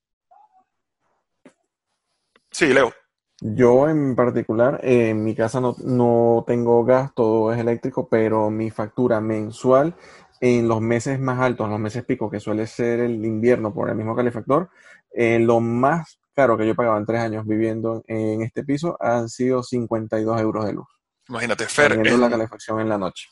Sí, 2.50 2.72
Leo. 2.72 2.92
Yo 3.40 3.88
en 3.88 4.16
particular, 4.16 4.80
en 4.82 5.22
mi 5.22 5.34
casa 5.34 5.60
no, 5.60 5.76
no 5.84 6.44
tengo 6.46 6.84
gas, 6.84 7.12
todo 7.14 7.52
es 7.52 7.58
eléctrico, 7.58 8.08
pero 8.08 8.50
mi 8.50 8.70
factura 8.70 9.20
mensual 9.20 9.94
en 10.40 10.66
los 10.66 10.80
meses 10.80 11.20
más 11.20 11.40
altos, 11.40 11.66
en 11.66 11.70
los 11.70 11.80
meses 11.80 12.04
pico, 12.04 12.30
que 12.30 12.40
suele 12.40 12.66
ser 12.66 13.00
el 13.00 13.24
invierno 13.24 13.72
por 13.72 13.90
el 13.90 13.96
mismo 13.96 14.16
calefactor, 14.16 14.70
eh, 15.12 15.38
lo 15.38 15.60
más 15.60 16.18
caro 16.34 16.56
que 16.56 16.66
yo 16.66 16.74
pagaba 16.74 16.98
en 16.98 17.06
tres 17.06 17.20
años 17.20 17.46
viviendo 17.46 18.02
en 18.06 18.42
este 18.42 18.62
piso 18.62 18.96
han 19.00 19.28
sido 19.28 19.62
52 19.62 20.40
euros 20.40 20.66
de 20.66 20.72
luz. 20.72 20.86
Imagínate, 21.28 21.66
Fer. 21.66 21.92
En... 21.92 22.20
la 22.20 22.30
calefacción 22.30 22.80
en 22.80 22.88
la 22.88 22.98
noche. 22.98 23.28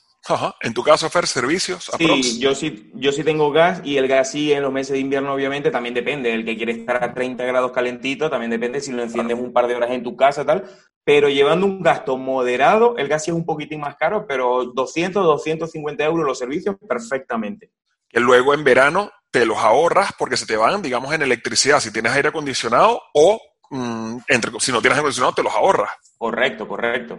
En 0.61 0.75
tu 0.75 0.83
caso, 0.83 1.09
Fer, 1.11 1.27
servicios. 1.27 1.91
Sí, 1.99 2.39
yo 2.39 2.55
sí, 2.55 2.91
yo 2.95 3.13
sí 3.13 3.23
tengo 3.23 3.51
gas 3.51 3.81
y 3.85 3.97
el 3.97 4.09
gas 4.09 4.31
sí 4.31 4.53
en 4.53 4.63
los 4.63 4.73
meses 4.73 4.93
de 4.93 4.99
invierno 4.99 5.33
obviamente 5.33 5.71
también 5.71 5.95
depende. 5.95 6.33
El 6.33 6.45
que 6.45 6.57
quiere 6.57 6.73
estar 6.73 7.03
a 7.03 7.15
30 7.15 7.45
grados 7.45 7.73
calentito 7.73 8.31
también 8.31 8.51
depende 8.51 8.81
si 8.81 8.93
lo 8.93 9.03
enciendes 9.03 9.39
un 9.39 9.53
par 9.53 9.67
de 9.67 9.75
horas 9.75 9.91
en 9.91 10.03
tu 10.03 10.17
casa 10.17 10.45
tal. 10.45 10.65
Pero 11.05 11.29
llevando 11.29 11.67
un 11.67 11.83
gasto 11.83 12.17
moderado, 12.17 12.97
el 12.97 13.09
gas 13.09 13.25
sí 13.25 13.31
es 13.31 13.37
un 13.37 13.45
poquitín 13.45 13.81
más 13.81 13.97
caro, 13.97 14.27
pero 14.27 14.65
200, 14.65 15.25
250 15.25 16.05
euros 16.05 16.27
los 16.27 16.39
servicios 16.39 16.77
perfectamente. 16.89 17.71
Que 18.09 18.21
luego 18.21 18.55
en 18.55 18.65
verano 18.65 19.11
te 19.31 19.47
los 19.47 19.59
ahorras 19.59 20.11
porque 20.19 20.37
se 20.37 20.47
te 20.47 20.57
van, 20.57 20.83
digamos, 20.83 21.13
en 21.15 21.23
electricidad. 21.23 21.81
Si 21.81 21.93
tienes 21.93 22.13
aire 22.13 22.31
acondicionado 22.31 23.01
o 23.15 23.41
mm, 23.71 24.17
entre, 24.29 24.53
si 24.59 24.73
no 24.73 24.81
tienes 24.81 24.97
aire 24.97 25.01
acondicionado, 25.01 25.35
te 25.35 25.43
los 25.43 25.55
ahorras. 25.55 25.91
Correcto, 26.19 26.67
correcto 26.67 27.19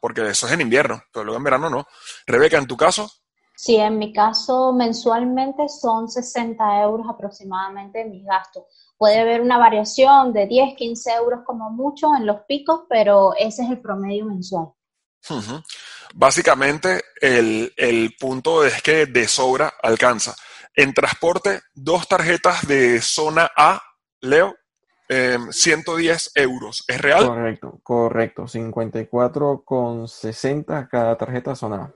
porque 0.00 0.26
eso 0.28 0.46
es 0.46 0.52
en 0.52 0.60
invierno, 0.60 1.02
pero 1.12 1.24
luego 1.24 1.38
en 1.38 1.44
verano 1.44 1.70
no. 1.70 1.86
Rebeca, 2.26 2.58
¿en 2.58 2.66
tu 2.66 2.76
caso? 2.76 3.10
Sí, 3.56 3.74
en 3.74 3.98
mi 3.98 4.12
caso 4.12 4.72
mensualmente 4.72 5.68
son 5.68 6.08
60 6.08 6.80
euros 6.82 7.06
aproximadamente 7.10 8.04
mis 8.04 8.24
gastos. 8.24 8.62
Puede 8.96 9.18
haber 9.18 9.40
una 9.40 9.58
variación 9.58 10.32
de 10.32 10.46
10, 10.46 10.76
15 10.76 11.12
euros 11.14 11.40
como 11.44 11.68
mucho 11.70 12.14
en 12.16 12.24
los 12.24 12.42
picos, 12.46 12.82
pero 12.88 13.32
ese 13.36 13.64
es 13.64 13.70
el 13.70 13.80
promedio 13.80 14.26
mensual. 14.26 14.68
Básicamente 16.14 17.02
el, 17.20 17.72
el 17.76 18.14
punto 18.18 18.64
es 18.64 18.80
que 18.80 19.06
de 19.06 19.26
sobra 19.26 19.74
alcanza. 19.82 20.36
En 20.72 20.94
transporte, 20.94 21.62
dos 21.74 22.06
tarjetas 22.06 22.66
de 22.68 23.02
zona 23.02 23.50
A, 23.56 23.82
Leo, 24.20 24.54
110 25.08 26.32
em, 26.34 26.44
euros. 26.44 26.84
¿Es 26.86 27.00
real? 27.00 27.26
Correcto, 27.26 27.80
correcto. 27.82 28.42
54,60 28.44 30.86
cada 30.88 31.16
tarjeta 31.16 31.54
zona 31.54 31.84
A 31.84 31.90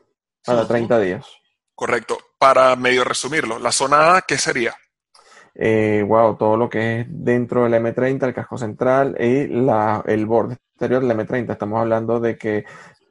para 0.44 0.66
30 0.66 0.98
días. 1.01 1.27
Correcto. 1.75 2.16
Para 2.38 2.75
medio 2.77 3.05
resumirlo, 3.05 3.59
la 3.59 3.72
zona 3.72 4.16
A, 4.16 4.22
¿qué 4.22 4.38
sería? 4.38 4.75
Eh, 5.55 6.03
wow, 6.07 6.37
todo 6.37 6.57
lo 6.57 6.70
que 6.70 7.01
es 7.01 7.07
dentro 7.09 7.64
del 7.64 7.75
M30, 7.75 8.25
el 8.25 8.35
casco 8.35 8.57
central 8.57 9.16
y 9.20 9.48
la, 9.48 10.03
el 10.07 10.25
borde 10.27 10.55
exterior 10.55 11.07
del 11.07 11.18
M30. 11.18 11.53
Estamos 11.53 11.81
hablando 11.81 12.20
de 12.20 12.38
que 12.38 12.64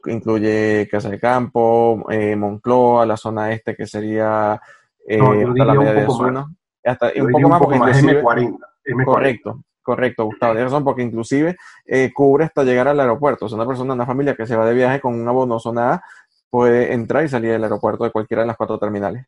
incluye 0.05 0.87
Casa 0.89 1.09
de 1.09 1.19
Campo, 1.19 2.05
eh, 2.09 2.35
Moncloa, 2.35 3.05
la 3.05 3.17
zona 3.17 3.51
este 3.51 3.75
que 3.75 3.85
sería 3.85 4.59
eh, 5.07 5.19
hasta 5.19 5.65
la 5.65 5.73
media 5.73 5.93
de 5.93 6.05
Zona. 6.07 6.47
Hasta, 6.83 7.11
un 7.15 7.59
poco 7.59 7.77
más, 7.77 8.03
M40. 8.03 8.57
M40. 8.85 9.05
Correcto, 9.05 9.63
Correcto, 9.91 10.23
Gustavo, 10.23 10.53
tienes 10.53 10.71
razón, 10.71 10.85
porque 10.85 11.01
inclusive 11.01 11.57
eh, 11.85 12.11
cubre 12.13 12.45
hasta 12.45 12.63
llegar 12.63 12.87
al 12.87 12.97
aeropuerto. 12.97 13.47
O 13.47 13.49
sea, 13.49 13.57
una 13.57 13.67
persona, 13.67 13.93
una 13.93 14.05
familia 14.05 14.35
que 14.35 14.47
se 14.47 14.55
va 14.55 14.65
de 14.65 14.73
viaje 14.73 15.01
con 15.01 15.19
un 15.19 15.27
abono 15.27 15.59
zona 15.59 15.95
A 15.95 16.03
puede 16.49 16.93
entrar 16.93 17.25
y 17.25 17.27
salir 17.27 17.51
del 17.51 17.65
aeropuerto 17.65 18.05
de 18.05 18.11
cualquiera 18.11 18.43
de 18.43 18.47
las 18.47 18.55
cuatro 18.55 18.79
terminales. 18.79 19.25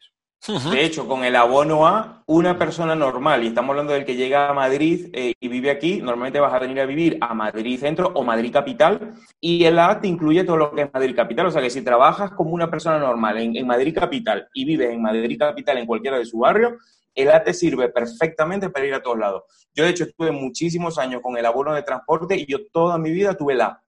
De 0.71 0.85
hecho, 0.85 1.05
con 1.05 1.25
el 1.25 1.35
abono 1.35 1.85
A, 1.85 2.23
una 2.27 2.57
persona 2.57 2.95
normal, 2.95 3.43
y 3.43 3.47
estamos 3.47 3.71
hablando 3.71 3.91
del 3.91 4.05
que 4.05 4.15
llega 4.15 4.47
a 4.47 4.53
Madrid 4.53 5.09
eh, 5.11 5.33
y 5.37 5.47
vive 5.49 5.69
aquí, 5.69 6.01
normalmente 6.01 6.39
vas 6.39 6.53
a 6.53 6.59
venir 6.59 6.79
a 6.79 6.85
vivir 6.85 7.17
a 7.19 7.33
Madrid 7.33 7.77
Centro 7.77 8.13
o 8.13 8.23
Madrid 8.23 8.53
Capital, 8.53 9.15
y 9.41 9.65
el 9.65 9.77
A 9.79 9.99
te 9.99 10.07
incluye 10.07 10.45
todo 10.45 10.55
lo 10.55 10.71
que 10.71 10.83
es 10.83 10.93
Madrid 10.93 11.13
Capital. 11.13 11.47
O 11.47 11.51
sea 11.51 11.61
que 11.61 11.69
si 11.69 11.81
trabajas 11.81 12.31
como 12.31 12.51
una 12.51 12.71
persona 12.71 12.99
normal 12.99 13.37
en, 13.37 13.57
en 13.57 13.67
Madrid 13.67 13.93
Capital 13.93 14.47
y 14.53 14.63
vives 14.63 14.91
en 14.91 15.01
Madrid 15.01 15.37
Capital 15.37 15.77
en 15.77 15.85
cualquiera 15.85 16.17
de 16.17 16.25
su 16.25 16.39
barrio, 16.39 16.77
el 17.15 17.31
A 17.31 17.43
te 17.43 17.53
sirve 17.53 17.89
perfectamente 17.89 18.69
para 18.69 18.85
ir 18.85 18.93
a 18.93 19.01
todos 19.01 19.17
lados. 19.17 19.43
Yo, 19.73 19.83
de 19.83 19.91
hecho, 19.91 20.03
estuve 20.05 20.31
muchísimos 20.31 20.97
años 20.97 21.21
con 21.21 21.37
el 21.37 21.45
abono 21.45 21.73
de 21.73 21.83
transporte 21.83 22.35
y 22.35 22.45
yo 22.45 22.59
toda 22.71 22.97
mi 22.97 23.11
vida 23.11 23.35
tuve 23.35 23.53
el 23.53 23.61
A. 23.61 23.83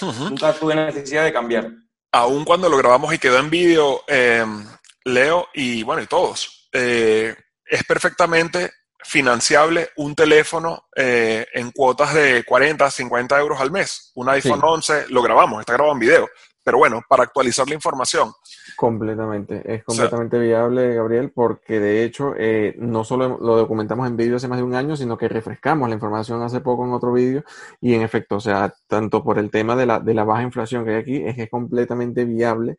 Nunca 0.00 0.52
tuve 0.52 0.74
necesidad 0.74 1.24
de 1.24 1.32
cambiar. 1.32 1.70
Aún 2.12 2.44
cuando 2.44 2.68
lo 2.68 2.76
grabamos 2.76 3.12
y 3.12 3.18
quedó 3.18 3.38
en 3.38 3.50
vídeo, 3.50 4.02
em, 4.06 4.66
Leo 5.04 5.48
y 5.54 5.82
bueno, 5.82 6.02
y 6.02 6.06
todos, 6.06 6.68
eh, 6.72 7.34
es 7.64 7.84
perfectamente 7.84 8.70
financiable 9.02 9.90
un 9.96 10.14
teléfono 10.14 10.88
eh, 10.96 11.46
en 11.54 11.70
cuotas 11.70 12.12
de 12.12 12.44
40, 12.44 12.90
50 12.90 13.38
euros 13.38 13.60
al 13.60 13.70
mes. 13.70 14.10
Un 14.14 14.28
iPhone 14.28 14.60
11, 14.62 15.06
lo 15.10 15.22
grabamos, 15.22 15.60
está 15.60 15.74
grabado 15.74 15.94
en 15.94 16.00
video. 16.00 16.28
Pero 16.66 16.78
bueno, 16.78 17.00
para 17.08 17.22
actualizar 17.22 17.68
la 17.68 17.76
información. 17.76 18.32
Completamente, 18.74 19.62
es 19.72 19.84
completamente 19.84 20.36
viable, 20.36 20.96
Gabriel, 20.96 21.30
porque 21.32 21.78
de 21.78 22.02
hecho 22.02 22.34
eh, 22.36 22.74
no 22.76 23.04
solo 23.04 23.38
lo 23.40 23.56
documentamos 23.56 24.08
en 24.08 24.16
vídeo 24.16 24.34
hace 24.34 24.48
más 24.48 24.58
de 24.58 24.64
un 24.64 24.74
año, 24.74 24.96
sino 24.96 25.16
que 25.16 25.28
refrescamos 25.28 25.88
la 25.88 25.94
información 25.94 26.42
hace 26.42 26.58
poco 26.58 26.84
en 26.84 26.92
otro 26.92 27.12
vídeo 27.12 27.44
y 27.80 27.94
en 27.94 28.02
efecto, 28.02 28.34
o 28.34 28.40
sea, 28.40 28.74
tanto 28.88 29.22
por 29.22 29.38
el 29.38 29.48
tema 29.48 29.76
de 29.76 29.86
la, 29.86 30.00
de 30.00 30.12
la 30.12 30.24
baja 30.24 30.42
inflación 30.42 30.84
que 30.84 30.90
hay 30.90 30.96
aquí, 30.96 31.16
es 31.24 31.36
que 31.36 31.44
es 31.44 31.50
completamente 31.50 32.24
viable 32.24 32.78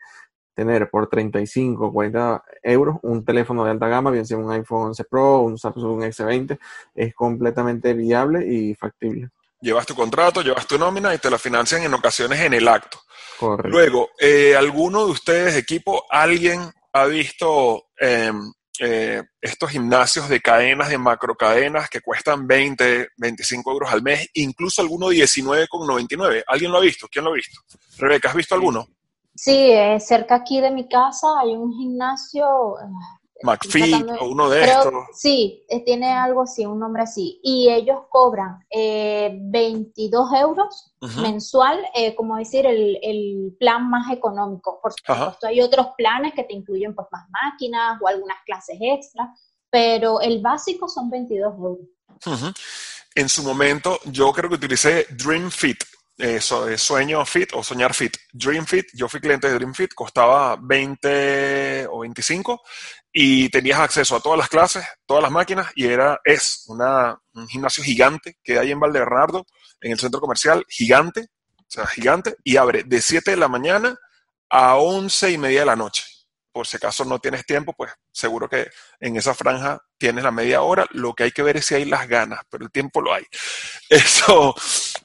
tener 0.54 0.90
por 0.90 1.08
35, 1.08 1.94
40 1.94 2.44
euros 2.64 2.98
un 3.04 3.24
teléfono 3.24 3.64
de 3.64 3.72
alta 3.72 3.88
gama, 3.88 4.12
bien 4.12 4.26
sea 4.26 4.36
un 4.36 4.52
iPhone 4.52 4.88
11 4.88 5.06
Pro, 5.06 5.40
un 5.40 5.58
Samsung 5.58 6.04
S20, 6.04 6.60
es 6.94 7.16
completamente 7.16 7.94
viable 7.94 8.46
y 8.46 8.76
factible. 8.76 9.30
Llevas 9.62 9.86
tu 9.86 9.96
contrato, 9.96 10.42
llevas 10.42 10.68
tu 10.68 10.78
nómina 10.78 11.16
y 11.16 11.20
te 11.20 11.30
lo 11.30 11.40
financian 11.40 11.84
en 11.84 11.94
ocasiones 11.94 12.42
en 12.42 12.54
el 12.54 12.68
acto. 12.68 13.00
Luego, 13.64 14.10
eh, 14.20 14.56
¿alguno 14.56 15.06
de 15.06 15.12
ustedes, 15.12 15.56
equipo, 15.56 16.06
alguien 16.10 16.72
ha 16.94 17.06
visto 17.06 17.88
em, 18.00 18.52
eh, 18.80 19.24
estos 19.42 19.70
gimnasios 19.70 20.30
de 20.30 20.42
cadenas, 20.42 20.90
de 20.90 20.98
macrocadenas 20.98 21.90
que 21.90 22.02
cuestan 22.02 22.48
20, 22.48 23.10
25 23.18 23.72
euros 23.72 23.92
al 23.92 24.02
mes, 24.02 24.30
incluso 24.34 24.82
alguno 24.82 25.10
19,99? 25.10 26.44
¿Alguien 26.48 26.72
lo 26.72 26.78
ha 26.78 26.82
visto? 26.82 27.08
¿Quién 27.12 27.26
lo 27.26 27.32
ha 27.32 27.36
visto? 27.36 27.62
Rebeca, 27.98 28.30
¿has 28.30 28.36
visto 28.36 28.56
alguno? 28.56 28.88
Sí, 29.36 29.72
eh, 29.72 30.00
cerca 30.00 30.36
aquí 30.36 30.60
de 30.62 30.72
mi 30.72 30.88
casa 30.90 31.28
hay 31.40 31.54
un 31.56 31.72
gimnasio, 31.72 32.76
McPhee 33.44 34.06
o 34.20 34.28
uno 34.28 34.50
de 34.50 34.64
estos. 34.64 34.94
Sí, 35.14 35.64
eh, 35.70 35.84
tiene 35.84 36.12
algo 36.12 36.44
así, 36.44 36.66
un 36.66 36.80
nombre 36.80 37.04
así. 37.04 37.40
Y 37.44 37.70
ellos 37.70 38.02
cobran 38.10 38.66
eh, 38.70 39.38
22 39.40 40.34
euros 40.34 40.94
mensual, 41.22 41.80
eh, 41.94 42.16
como 42.16 42.38
decir, 42.38 42.66
el, 42.66 43.00
el, 43.02 43.56
plan 43.60 43.90
más 43.90 44.12
económico. 44.12 44.80
Por 44.82 44.94
supuesto, 44.94 45.48
hay 45.48 45.62
otros 45.62 45.88
planes 45.98 46.34
que 46.34 46.44
te 46.44 46.54
incluyen 46.54 46.96
pues, 46.96 47.08
más 47.12 47.28
máquinas 47.30 48.00
o 48.02 48.08
algunas 48.08 48.38
clases 48.46 48.78
extra, 48.80 49.34
pero 49.70 50.22
el 50.22 50.42
básico 50.42 50.88
son 50.88 51.10
22 51.10 51.54
euros. 51.56 52.58
En 53.16 53.30
su 53.30 53.44
momento, 53.44 54.00
yo 54.06 54.32
creo 54.32 54.50
que 54.50 54.56
utilicé 54.56 55.08
Dream 55.12 55.50
Fit 55.52 55.84
eh, 56.18 56.40
Sueño 56.42 57.26
Fit 57.26 57.52
o 57.54 57.64
Soñar 57.64 57.94
Fit. 57.94 58.18
Dream 58.32 58.66
Fit, 58.66 58.88
yo 58.94 59.08
fui 59.08 59.20
cliente 59.20 59.48
de 59.48 59.54
Dream 59.54 59.74
Fit, 59.74 59.94
costaba 59.94 60.58
20 60.60 61.88
o 61.90 62.00
25 62.00 62.62
y 63.12 63.50
tenías 63.50 63.80
acceso 63.80 64.16
a 64.16 64.20
todas 64.20 64.38
las 64.38 64.50
clases, 64.50 64.86
todas 65.06 65.24
las 65.24 65.32
máquinas 65.32 65.72
y 65.76 65.86
era, 65.86 66.20
es 66.24 66.66
una, 66.68 67.18
un 67.34 67.48
gimnasio 67.48 67.84
gigante 67.84 68.38
que 68.44 68.60
hay 68.60 68.72
en 68.72 68.80
Valdebernardo, 68.80 69.46
en 69.82 69.92
el 69.92 70.00
centro 70.00 70.20
comercial, 70.20 70.66
gigante, 70.68 71.28
o 71.58 71.66
sea, 71.68 71.86
gigante, 71.86 72.36
y 72.44 72.58
abre 72.58 72.84
de 72.84 73.02
7 73.02 73.32
de 73.32 73.38
la 73.38 73.48
mañana 73.48 73.98
a 74.50 74.78
11 74.78 75.32
y 75.32 75.38
media 75.38 75.62
de 75.62 75.66
la 75.66 75.76
noche. 75.76 76.04
Por 76.58 76.66
si 76.66 76.78
acaso 76.78 77.06
no 77.06 77.20
tienes 77.20 77.46
tiempo, 77.46 77.72
pues 77.78 77.92
seguro 78.12 78.50
que 78.50 78.66
en 79.00 79.16
esa 79.16 79.36
franja 79.36 79.80
tienes 79.96 80.24
la 80.24 80.32
media 80.32 80.64
hora. 80.64 80.88
Lo 80.90 81.14
que 81.14 81.26
hay 81.26 81.32
que 81.32 81.44
ver 81.44 81.58
es 81.58 81.66
si 81.68 81.76
hay 81.76 81.86
las 81.86 82.08
ganas, 82.08 82.40
pero 82.50 82.66
el 82.66 82.72
tiempo 82.72 83.00
lo 83.00 83.14
hay. 83.14 83.24
Eso. 83.92 84.56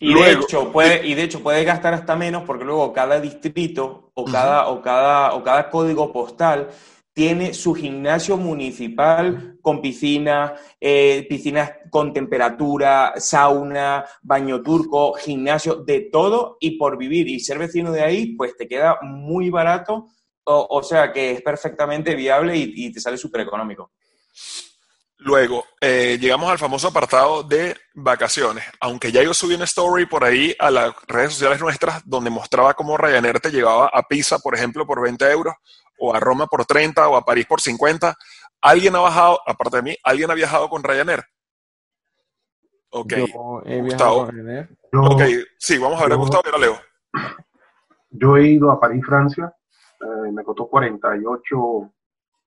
Y, 0.00 0.14
de, 0.14 0.32
hecho, 0.32 0.72
puede, 0.72 1.06
y 1.06 1.12
de 1.12 1.24
hecho, 1.24 1.42
puedes 1.42 1.66
gastar 1.66 1.92
hasta 1.92 2.16
menos 2.16 2.44
porque 2.46 2.64
luego 2.64 2.90
cada 2.94 3.20
distrito 3.20 4.12
o 4.14 4.24
cada, 4.24 4.68
o 4.68 4.80
cada, 4.80 5.34
o 5.34 5.44
cada 5.44 5.68
código 5.68 6.10
postal 6.10 6.70
tiene 7.12 7.52
su 7.52 7.74
gimnasio 7.74 8.38
municipal 8.38 9.58
con 9.60 9.82
piscina, 9.82 10.54
eh, 10.80 11.26
piscinas 11.28 11.70
con 11.90 12.14
temperatura, 12.14 13.12
sauna, 13.16 14.06
baño 14.22 14.62
turco, 14.62 15.12
gimnasio, 15.12 15.76
de 15.76 16.08
todo 16.10 16.56
y 16.60 16.78
por 16.78 16.96
vivir 16.96 17.28
y 17.28 17.40
ser 17.40 17.58
vecino 17.58 17.92
de 17.92 18.00
ahí, 18.00 18.34
pues 18.36 18.56
te 18.56 18.66
queda 18.66 18.98
muy 19.02 19.50
barato, 19.50 20.06
o, 20.44 20.82
sea 20.82 21.12
que 21.12 21.32
es 21.32 21.42
perfectamente 21.42 22.14
viable 22.14 22.56
y, 22.56 22.92
te 22.92 23.00
sale 23.00 23.16
súper 23.16 23.42
económico. 23.42 23.92
Luego, 25.18 25.64
eh, 25.80 26.18
llegamos 26.20 26.50
al 26.50 26.58
famoso 26.58 26.88
apartado 26.88 27.44
de 27.44 27.76
vacaciones. 27.94 28.64
Aunque 28.80 29.12
ya 29.12 29.22
yo 29.22 29.32
subí 29.32 29.54
una 29.54 29.64
story 29.64 30.06
por 30.06 30.24
ahí 30.24 30.54
a 30.58 30.70
las 30.70 30.94
redes 31.06 31.34
sociales 31.34 31.60
nuestras 31.60 32.02
donde 32.04 32.28
mostraba 32.28 32.74
cómo 32.74 32.96
Ryanair 32.96 33.38
te 33.38 33.52
llevaba 33.52 33.88
a 33.92 34.02
Pisa, 34.02 34.40
por 34.40 34.56
ejemplo, 34.56 34.84
por 34.84 35.00
20 35.00 35.24
euros 35.30 35.54
o 35.98 36.12
a 36.12 36.18
Roma 36.18 36.48
por 36.48 36.64
30 36.64 37.08
o 37.08 37.16
a 37.16 37.24
París 37.24 37.46
por 37.46 37.60
50. 37.60 38.16
¿Alguien 38.60 38.96
ha 38.96 39.00
bajado, 39.00 39.40
aparte 39.46 39.76
de 39.76 39.82
mí, 39.82 39.96
alguien 40.02 40.30
ha 40.30 40.34
viajado 40.34 40.68
con 40.68 40.82
Ryanair? 40.82 41.22
Ok. 42.90 43.12
Gustavo. 43.82 44.28
ok, 44.92 45.22
sí, 45.56 45.78
vamos 45.78 46.00
a 46.00 46.04
ver 46.04 46.12
a 46.12 46.16
Gustavo 46.16 46.42
y 46.44 46.48
ahora 46.48 46.58
Leo. 46.58 46.80
Yo 48.10 48.36
he 48.36 48.48
ido 48.48 48.70
a 48.70 48.78
París, 48.78 49.02
Francia. 49.06 49.54
Eh, 50.02 50.32
me 50.32 50.42
costó 50.42 50.66
48, 50.66 51.92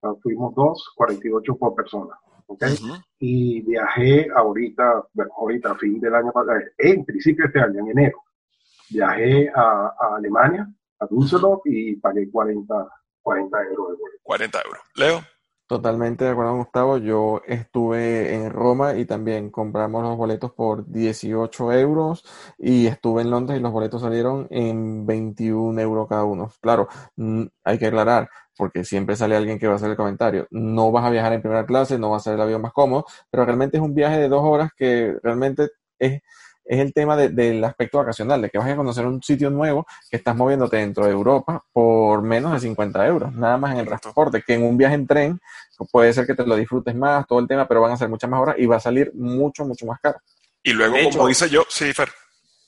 ah, 0.03 0.13
fuimos 0.21 0.53
dos, 0.55 0.91
48 0.95 1.55
por 1.55 1.75
persona. 1.75 2.17
Okay. 2.47 2.75
Y 3.19 3.61
viajé 3.61 4.29
ahorita, 4.35 5.03
bueno, 5.13 5.31
ahorita, 5.39 5.71
a 5.71 5.75
fin 5.75 5.99
del 5.99 6.13
año 6.13 6.31
pasado, 6.31 6.59
en 6.77 7.03
principio 7.03 7.45
este 7.45 7.59
año, 7.59 7.79
en 7.79 7.87
enero, 7.87 8.21
viajé 8.89 9.49
a, 9.49 9.95
a 9.99 10.15
Alemania, 10.17 10.67
a 10.99 11.07
Düsseldorf 11.07 11.61
y 11.65 11.95
pagué 11.95 12.29
40, 12.29 12.87
40 13.21 13.63
euros 13.63 13.97
40 14.21 14.61
euros. 14.63 14.81
Leo. 14.95 15.34
Totalmente 15.67 16.23
de 16.25 16.29
acuerdo, 16.31 16.57
Gustavo. 16.57 16.97
Yo 16.99 17.41
estuve 17.47 18.35
en 18.35 18.51
Roma 18.51 18.95
y 18.97 19.05
también 19.05 19.49
compramos 19.49 20.03
los 20.03 20.15
boletos 20.15 20.51
por 20.53 20.85
18 20.91 21.73
euros 21.73 22.23
y 22.59 22.85
estuve 22.85 23.23
en 23.23 23.31
Londres 23.31 23.57
y 23.59 23.63
los 23.63 23.71
boletos 23.71 24.01
salieron 24.03 24.45
en 24.51 25.07
21 25.07 25.79
euros 25.79 26.07
cada 26.07 26.23
uno. 26.23 26.51
Claro, 26.61 26.87
mm, 27.15 27.45
hay 27.63 27.79
que 27.79 27.87
aclarar, 27.87 28.29
porque 28.55 28.83
siempre 28.83 29.15
sale 29.15 29.35
alguien 29.35 29.57
que 29.57 29.65
va 29.65 29.73
a 29.73 29.75
hacer 29.77 29.89
el 29.89 29.97
comentario. 29.97 30.45
No 30.51 30.91
vas 30.91 31.03
a 31.03 31.09
viajar 31.09 31.33
en 31.33 31.41
primera 31.41 31.65
clase, 31.65 31.97
no 31.97 32.11
va 32.11 32.17
a 32.17 32.19
ser 32.19 32.35
el 32.35 32.41
avión 32.41 32.61
más 32.61 32.71
cómodo, 32.71 33.05
pero 33.31 33.43
realmente 33.43 33.77
es 33.77 33.83
un 33.83 33.95
viaje 33.95 34.19
de 34.19 34.29
dos 34.29 34.43
horas 34.43 34.69
que 34.77 35.15
realmente 35.23 35.69
es 35.97 36.21
es 36.65 36.79
el 36.79 36.93
tema 36.93 37.15
del 37.15 37.63
aspecto 37.63 37.99
vacacional, 37.99 38.41
de 38.41 38.49
que 38.49 38.57
vas 38.57 38.67
a 38.67 38.75
conocer 38.75 39.05
un 39.05 39.21
sitio 39.21 39.49
nuevo 39.49 39.85
que 40.09 40.17
estás 40.17 40.35
moviéndote 40.35 40.77
dentro 40.77 41.05
de 41.05 41.11
Europa 41.11 41.63
por 41.71 42.21
menos 42.23 42.53
de 42.53 42.59
50 42.59 43.07
euros, 43.07 43.33
nada 43.33 43.57
más 43.57 43.73
en 43.73 43.79
el 43.79 43.87
transporte, 43.87 44.43
que 44.45 44.55
en 44.55 44.63
un 44.63 44.75
viaje 44.75 44.95
en 44.95 45.07
tren 45.07 45.39
puede 45.91 46.11
ser 46.13 46.25
que 46.25 46.33
te 46.33 46.45
lo 46.45 46.55
disfrutes 46.55 46.95
más, 46.95 47.27
todo 47.27 47.39
el 47.39 47.47
tema, 47.47 47.67
pero 47.67 47.81
van 47.81 47.91
a 47.91 47.97
ser 47.97 48.09
muchas 48.09 48.29
más 48.29 48.41
horas 48.41 48.55
y 48.57 48.65
va 48.65 48.77
a 48.77 48.79
salir 48.79 49.11
mucho, 49.13 49.65
mucho 49.65 49.85
más 49.85 49.99
caro. 49.99 50.19
Y 50.63 50.73
luego, 50.73 50.95
como 51.11 51.27
dice 51.27 51.47
yo, 51.49 51.63
sí, 51.69 51.93
Fer. 51.93 52.09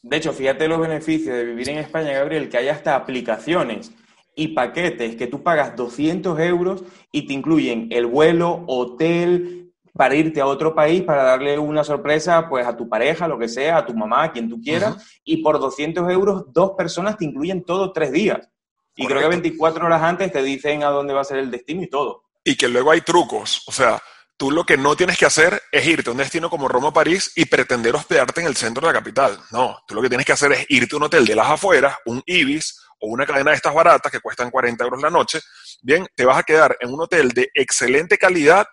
De 0.03 0.17
hecho, 0.17 0.31
fíjate 0.31 0.67
los 0.67 0.79
beneficios 0.79 1.36
de 1.36 1.43
vivir 1.43 1.69
en 1.69 1.79
España, 1.79 2.13
Gabriel, 2.13 2.49
que 2.49 2.57
hay 2.57 2.69
hasta 2.69 2.95
aplicaciones 2.95 3.91
y 4.36 4.49
paquetes 4.49 5.15
que 5.15 5.27
tú 5.27 5.41
pagas 5.41 5.75
200 5.75 6.39
euros 6.39 6.83
y 7.12 7.25
te 7.25 7.33
incluyen 7.33 7.88
el 7.89 8.05
vuelo, 8.05 8.63
hotel, 8.67 9.66
para 9.97 10.15
irte 10.15 10.39
a 10.39 10.45
otro 10.45 10.75
país 10.75 11.01
para 11.01 11.23
darle 11.23 11.57
una 11.57 11.83
sorpresa 11.83 12.47
pues 12.47 12.65
a 12.65 12.77
tu 12.77 12.88
pareja, 12.88 13.27
lo 13.27 13.38
que 13.38 13.49
sea, 13.49 13.77
a 13.77 13.86
tu 13.86 13.93
mamá, 13.93 14.23
a 14.23 14.31
quien 14.31 14.47
tú 14.49 14.62
quieras, 14.62 15.19
y 15.23 15.38
por 15.38 15.60
200 15.60 16.10
euros 16.12 16.45
dos 16.53 16.71
personas 16.77 17.17
te 17.17 17.25
incluyen 17.25 17.63
todo 17.63 17.91
tres 17.91 18.12
días. 18.12 18.47
Y 18.95 19.05
creo 19.05 19.21
que 19.21 19.27
24 19.27 19.86
horas 19.86 20.01
antes 20.01 20.31
te 20.31 20.41
dicen 20.41 20.83
a 20.83 20.89
dónde 20.89 21.13
va 21.13 21.21
a 21.21 21.25
ser 21.25 21.38
el 21.38 21.51
destino 21.51 21.83
y 21.83 21.89
todo. 21.89 22.23
Y 22.43 22.55
que 22.55 22.67
luego 22.67 22.91
hay 22.91 23.01
trucos, 23.01 23.63
o 23.67 23.71
sea, 23.71 24.01
tú 24.38 24.51
lo 24.51 24.63
que 24.63 24.77
no 24.77 24.95
tienes 24.95 25.17
que 25.17 25.25
hacer 25.25 25.62
es 25.71 25.86
irte 25.86 26.10
a 26.10 26.13
un 26.13 26.17
destino 26.17 26.49
como 26.49 26.67
Roma 26.67 26.89
o 26.89 26.93
París 26.93 27.31
y 27.36 27.45
pretender 27.45 27.95
hospedarte 27.95 28.41
en 28.41 28.47
el 28.47 28.55
centro 28.55 28.81
de 28.81 28.93
la 28.93 28.99
capital. 28.99 29.38
No, 29.51 29.77
tú 29.88 29.95
lo 29.95 30.01
que 30.01 30.10
tienes 30.10 30.25
que 30.25 30.31
hacer 30.31 30.51
es 30.53 30.65
irte 30.69 30.95
a 30.95 30.97
un 30.97 31.03
hotel 31.03 31.25
de 31.25 31.36
las 31.36 31.47
afueras, 31.47 31.95
un 32.05 32.23
Ibis 32.25 32.79
o 32.99 33.07
una 33.07 33.25
cadena 33.25 33.51
de 33.51 33.57
estas 33.57 33.73
baratas 33.73 34.12
que 34.12 34.19
cuestan 34.19 34.49
40 34.49 34.83
euros 34.83 35.01
la 35.01 35.10
noche. 35.10 35.39
Bien, 35.81 36.07
te 36.15 36.25
vas 36.25 36.38
a 36.38 36.43
quedar 36.43 36.77
en 36.79 36.93
un 36.93 37.01
hotel 37.01 37.29
de 37.29 37.49
excelente 37.53 38.17
calidad 38.17 38.65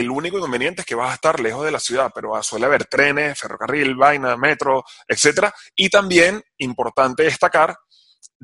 el 0.00 0.10
único 0.10 0.38
inconveniente 0.38 0.82
es 0.82 0.86
que 0.86 0.94
vas 0.94 1.10
a 1.10 1.14
estar 1.14 1.40
lejos 1.40 1.64
de 1.64 1.70
la 1.70 1.80
ciudad, 1.80 2.10
pero 2.14 2.40
suele 2.42 2.66
haber 2.66 2.86
trenes, 2.86 3.38
ferrocarril, 3.38 3.94
vaina, 3.94 4.36
metro, 4.36 4.84
etcétera. 5.06 5.54
Y 5.74 5.88
también, 5.88 6.42
importante 6.58 7.24
destacar, 7.24 7.76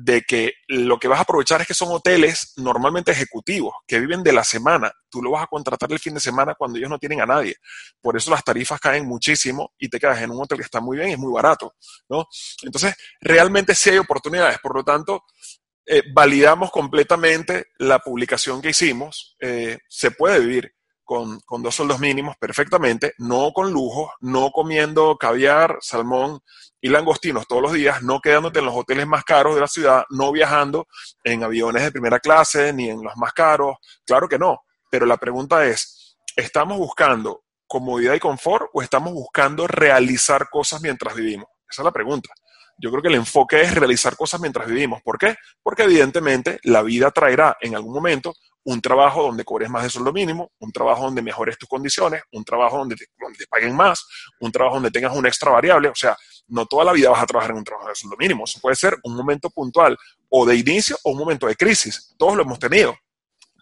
de 0.03 0.21
que 0.21 0.53
lo 0.67 0.97
que 0.97 1.07
vas 1.07 1.19
a 1.19 1.23
aprovechar 1.23 1.61
es 1.61 1.67
que 1.67 1.73
son 1.73 1.89
hoteles 1.91 2.53
normalmente 2.57 3.11
ejecutivos, 3.11 3.73
que 3.85 3.99
viven 3.99 4.23
de 4.23 4.33
la 4.33 4.43
semana. 4.43 4.91
Tú 5.09 5.21
lo 5.21 5.31
vas 5.31 5.43
a 5.43 5.47
contratar 5.47 5.91
el 5.91 5.99
fin 5.99 6.13
de 6.13 6.19
semana 6.19 6.55
cuando 6.55 6.77
ellos 6.77 6.89
no 6.89 6.97
tienen 6.97 7.21
a 7.21 7.25
nadie. 7.25 7.55
Por 8.01 8.17
eso 8.17 8.31
las 8.31 8.43
tarifas 8.43 8.79
caen 8.79 9.05
muchísimo 9.05 9.73
y 9.77 9.89
te 9.89 9.99
quedas 9.99 10.21
en 10.21 10.31
un 10.31 10.41
hotel 10.41 10.57
que 10.57 10.63
está 10.63 10.79
muy 10.79 10.97
bien 10.97 11.09
y 11.09 11.13
es 11.13 11.19
muy 11.19 11.31
barato, 11.31 11.75
¿no? 12.09 12.27
Entonces, 12.63 12.95
realmente 13.19 13.75
sí 13.75 13.89
hay 13.89 13.97
oportunidades. 13.97 14.59
Por 14.59 14.75
lo 14.75 14.83
tanto, 14.83 15.23
eh, 15.85 16.03
validamos 16.13 16.71
completamente 16.71 17.67
la 17.77 17.99
publicación 17.99 18.61
que 18.61 18.69
hicimos. 18.69 19.35
Eh, 19.39 19.77
se 19.87 20.11
puede 20.11 20.39
vivir 20.39 20.73
con, 21.11 21.61
dos 21.61 21.75
sueldos 21.75 21.99
mínimos 21.99 22.37
perfectamente, 22.37 23.15
no 23.17 23.51
con 23.51 23.69
lujo, 23.73 24.13
no 24.21 24.49
comiendo 24.51 25.17
caviar, 25.17 25.77
salmón 25.81 26.39
y 26.79 26.87
langostinos 26.87 27.45
todos 27.47 27.61
los 27.61 27.73
días, 27.73 28.01
no 28.01 28.21
quedándote 28.21 28.59
en 28.59 28.65
los 28.65 28.75
hoteles 28.75 29.05
más 29.05 29.25
caros 29.25 29.55
de 29.55 29.59
la 29.59 29.67
ciudad, 29.67 30.05
no 30.09 30.31
viajando 30.31 30.87
en 31.25 31.43
aviones 31.43 31.83
de 31.83 31.91
primera 31.91 32.21
clase 32.21 32.71
ni 32.71 32.89
en 32.89 33.03
los 33.03 33.17
más 33.17 33.33
caros. 33.33 33.75
Claro 34.05 34.29
que 34.29 34.39
no, 34.39 34.61
pero 34.89 35.05
la 35.05 35.17
pregunta 35.17 35.65
es, 35.65 36.15
¿estamos 36.37 36.77
buscando 36.77 37.43
comodidad 37.67 38.13
y 38.13 38.19
confort 38.19 38.69
o 38.71 38.81
estamos 38.81 39.11
buscando 39.11 39.67
realizar 39.67 40.49
cosas 40.49 40.81
mientras 40.81 41.13
vivimos? 41.13 41.47
Esa 41.69 41.81
es 41.81 41.85
la 41.85 41.91
pregunta. 41.91 42.29
Yo 42.77 42.89
creo 42.89 43.01
que 43.01 43.09
el 43.09 43.15
enfoque 43.15 43.59
es 43.59 43.75
realizar 43.75 44.15
cosas 44.15 44.39
mientras 44.39 44.65
vivimos. 44.65 45.01
¿Por 45.03 45.17
qué? 45.17 45.35
Porque 45.61 45.83
evidentemente 45.83 46.57
la 46.63 46.81
vida 46.83 47.11
traerá 47.11 47.57
en 47.59 47.75
algún 47.75 47.93
momento 47.93 48.33
un 48.63 48.81
trabajo 48.81 49.23
donde 49.23 49.43
cobres 49.43 49.69
más 49.69 49.83
de 49.83 49.89
sueldo 49.89 50.13
mínimo, 50.13 50.51
un 50.59 50.71
trabajo 50.71 51.03
donde 51.03 51.21
mejores 51.21 51.57
tus 51.57 51.67
condiciones, 51.67 52.21
un 52.31 52.43
trabajo 52.43 52.77
donde 52.77 52.95
te, 52.95 53.05
paguen 53.49 53.75
más, 53.75 54.05
un 54.39 54.51
trabajo 54.51 54.75
donde 54.75 54.91
tengas 54.91 55.15
un 55.15 55.25
extra 55.25 55.51
variable. 55.51 55.89
O 55.89 55.95
sea, 55.95 56.15
no 56.47 56.65
toda 56.65 56.85
la 56.85 56.91
vida 56.91 57.09
vas 57.09 57.23
a 57.23 57.25
trabajar 57.25 57.51
en 57.51 57.57
un 57.57 57.63
trabajo 57.63 57.89
de 57.89 57.95
sueldo 57.95 58.17
mínimo. 58.17 58.43
Eso 58.43 58.59
puede 58.59 58.75
ser 58.75 58.97
un 59.03 59.15
momento 59.15 59.49
puntual 59.49 59.97
o 60.29 60.45
de 60.45 60.55
inicio 60.55 60.97
o 61.03 61.11
un 61.11 61.17
momento 61.17 61.47
de 61.47 61.55
crisis. 61.55 62.13
Todos 62.17 62.35
lo 62.35 62.43
hemos 62.43 62.59
tenido, 62.59 62.95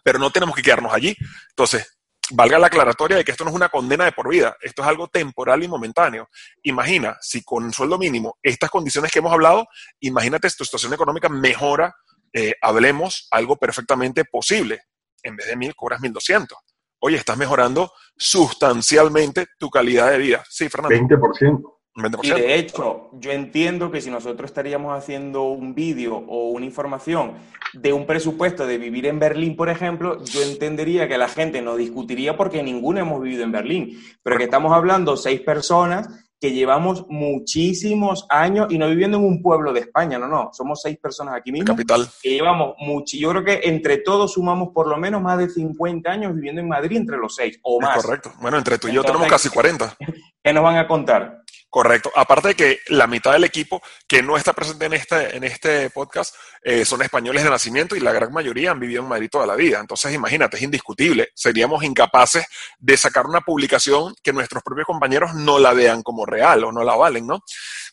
pero 0.04 0.18
no 0.18 0.30
tenemos 0.30 0.54
que 0.54 0.62
quedarnos 0.62 0.92
allí. 0.92 1.16
Entonces, 1.50 1.98
valga 2.32 2.58
la 2.58 2.66
aclaratoria 2.66 3.16
de 3.16 3.24
que 3.24 3.32
esto 3.32 3.44
no 3.44 3.50
es 3.50 3.56
una 3.56 3.68
condena 3.68 4.04
de 4.04 4.12
por 4.12 4.28
vida, 4.28 4.56
esto 4.60 4.82
es 4.82 4.88
algo 4.88 5.08
temporal 5.08 5.62
y 5.62 5.68
momentáneo. 5.68 6.28
Imagina, 6.62 7.16
si 7.20 7.42
con 7.42 7.72
sueldo 7.72 7.98
mínimo 7.98 8.38
estas 8.42 8.70
condiciones 8.70 9.10
que 9.10 9.18
hemos 9.18 9.32
hablado, 9.32 9.66
imagínate 10.00 10.48
si 10.48 10.56
tu 10.56 10.64
situación 10.64 10.92
económica 10.92 11.28
mejora, 11.28 11.94
eh, 12.32 12.54
hablemos 12.60 13.26
algo 13.32 13.56
perfectamente 13.56 14.24
posible 14.24 14.80
en 15.22 15.36
vez 15.36 15.46
de 15.46 15.56
mil 15.56 15.74
cobras 15.74 16.00
1200. 16.00 16.56
Oye, 17.00 17.16
estás 17.16 17.36
mejorando 17.36 17.92
sustancialmente 18.16 19.46
tu 19.58 19.70
calidad 19.70 20.10
de 20.10 20.18
vida. 20.18 20.44
Sí, 20.48 20.68
Fernando. 20.68 20.96
20%. 20.96 21.80
Y 22.22 22.30
de 22.30 22.54
hecho, 22.54 23.10
yo 23.14 23.32
entiendo 23.32 23.90
que 23.90 24.00
si 24.00 24.10
nosotros 24.10 24.48
estaríamos 24.48 24.96
haciendo 24.96 25.44
un 25.44 25.74
vídeo 25.74 26.16
o 26.16 26.50
una 26.50 26.64
información 26.64 27.34
de 27.72 27.92
un 27.92 28.06
presupuesto 28.06 28.64
de 28.64 28.78
vivir 28.78 29.06
en 29.06 29.18
Berlín, 29.18 29.56
por 29.56 29.68
ejemplo, 29.68 30.22
yo 30.24 30.42
entendería 30.42 31.08
que 31.08 31.18
la 31.18 31.28
gente 31.28 31.60
no 31.60 31.76
discutiría 31.76 32.36
porque 32.36 32.62
ninguno 32.62 33.00
hemos 33.00 33.20
vivido 33.20 33.42
en 33.42 33.52
Berlín. 33.52 34.00
Pero 34.22 34.38
que 34.38 34.44
estamos 34.44 34.72
hablando 34.72 35.16
seis 35.16 35.40
personas 35.40 36.08
que 36.40 36.52
llevamos 36.52 37.04
muchísimos 37.08 38.26
años 38.30 38.68
y 38.70 38.78
no 38.78 38.88
viviendo 38.88 39.18
en 39.18 39.24
un 39.24 39.42
pueblo 39.42 39.72
de 39.74 39.80
España, 39.80 40.18
no, 40.18 40.26
no, 40.26 40.50
somos 40.52 40.80
seis 40.80 40.96
personas 40.96 41.34
aquí 41.34 41.52
mismo. 41.52 41.66
Capital. 41.66 42.08
Que 42.22 42.30
llevamos 42.30 42.74
mucho, 42.78 43.16
yo 43.18 43.30
creo 43.30 43.44
que 43.44 43.60
entre 43.64 43.98
todos 43.98 44.32
sumamos 44.32 44.70
por 44.74 44.88
lo 44.88 44.96
menos 44.96 45.20
más 45.20 45.38
de 45.38 45.50
50 45.50 46.10
años 46.10 46.34
viviendo 46.34 46.62
en 46.62 46.68
Madrid 46.68 46.96
entre 46.96 47.18
los 47.18 47.34
seis 47.34 47.58
o 47.62 47.80
más. 47.80 48.02
correcto. 48.02 48.32
Bueno, 48.40 48.56
entre 48.56 48.78
tú 48.78 48.88
y 48.88 48.92
yo 48.94 49.04
tenemos 49.04 49.28
casi 49.28 49.50
40. 49.50 49.96
¿Qué 50.42 50.52
nos 50.52 50.64
van 50.64 50.76
a 50.76 50.88
contar? 50.88 51.42
Correcto. 51.70 52.10
Aparte 52.16 52.48
de 52.48 52.54
que 52.56 52.80
la 52.88 53.06
mitad 53.06 53.32
del 53.32 53.44
equipo 53.44 53.80
que 54.08 54.24
no 54.24 54.36
está 54.36 54.52
presente 54.52 54.86
en 54.86 54.92
este, 54.92 55.36
en 55.36 55.44
este 55.44 55.88
podcast 55.90 56.34
eh, 56.64 56.84
son 56.84 57.00
españoles 57.00 57.44
de 57.44 57.50
nacimiento 57.50 57.94
y 57.94 58.00
la 58.00 58.12
gran 58.12 58.32
mayoría 58.32 58.72
han 58.72 58.80
vivido 58.80 59.02
en 59.04 59.08
Madrid 59.08 59.28
toda 59.30 59.46
la 59.46 59.54
vida. 59.54 59.78
Entonces, 59.78 60.12
imagínate, 60.12 60.56
es 60.56 60.64
indiscutible. 60.64 61.28
Seríamos 61.32 61.84
incapaces 61.84 62.44
de 62.76 62.96
sacar 62.96 63.26
una 63.26 63.42
publicación 63.42 64.16
que 64.20 64.32
nuestros 64.32 64.64
propios 64.64 64.88
compañeros 64.88 65.32
no 65.34 65.60
la 65.60 65.72
vean 65.72 66.02
como 66.02 66.26
real 66.26 66.64
o 66.64 66.72
no 66.72 66.82
la 66.82 66.96
valen, 66.96 67.28
¿no? 67.28 67.38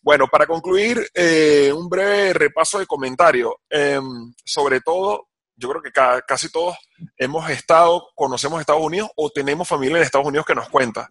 Bueno, 0.01 0.27
para 0.27 0.47
concluir, 0.47 1.07
eh, 1.13 1.71
un 1.71 1.87
breve 1.87 2.33
repaso 2.33 2.79
de 2.79 2.87
comentario. 2.87 3.59
Em, 3.69 4.33
sobre 4.43 4.81
todo, 4.81 5.27
yo 5.55 5.69
creo 5.69 5.83
que 5.83 5.91
casi 6.25 6.51
todos 6.51 6.75
hemos 7.15 7.47
estado, 7.51 8.07
conocemos 8.15 8.59
Estados 8.59 8.81
Unidos 8.81 9.11
o 9.15 9.29
tenemos 9.29 9.67
familia 9.67 9.97
en 9.97 10.03
Estados 10.03 10.27
Unidos 10.27 10.47
que 10.47 10.55
nos 10.55 10.67
cuenta. 10.67 11.07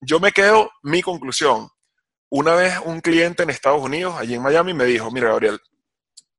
Yo 0.00 0.20
me 0.20 0.32
quedo, 0.32 0.70
mi 0.82 1.02
conclusión. 1.02 1.68
Una 2.28 2.54
vez 2.54 2.74
un 2.84 3.00
cliente 3.00 3.44
en 3.44 3.50
Estados 3.50 3.82
Unidos, 3.82 4.14
allí 4.18 4.34
en 4.34 4.42
Miami, 4.42 4.74
me 4.74 4.84
dijo, 4.84 5.10
mira, 5.10 5.28
Gabriel, 5.28 5.60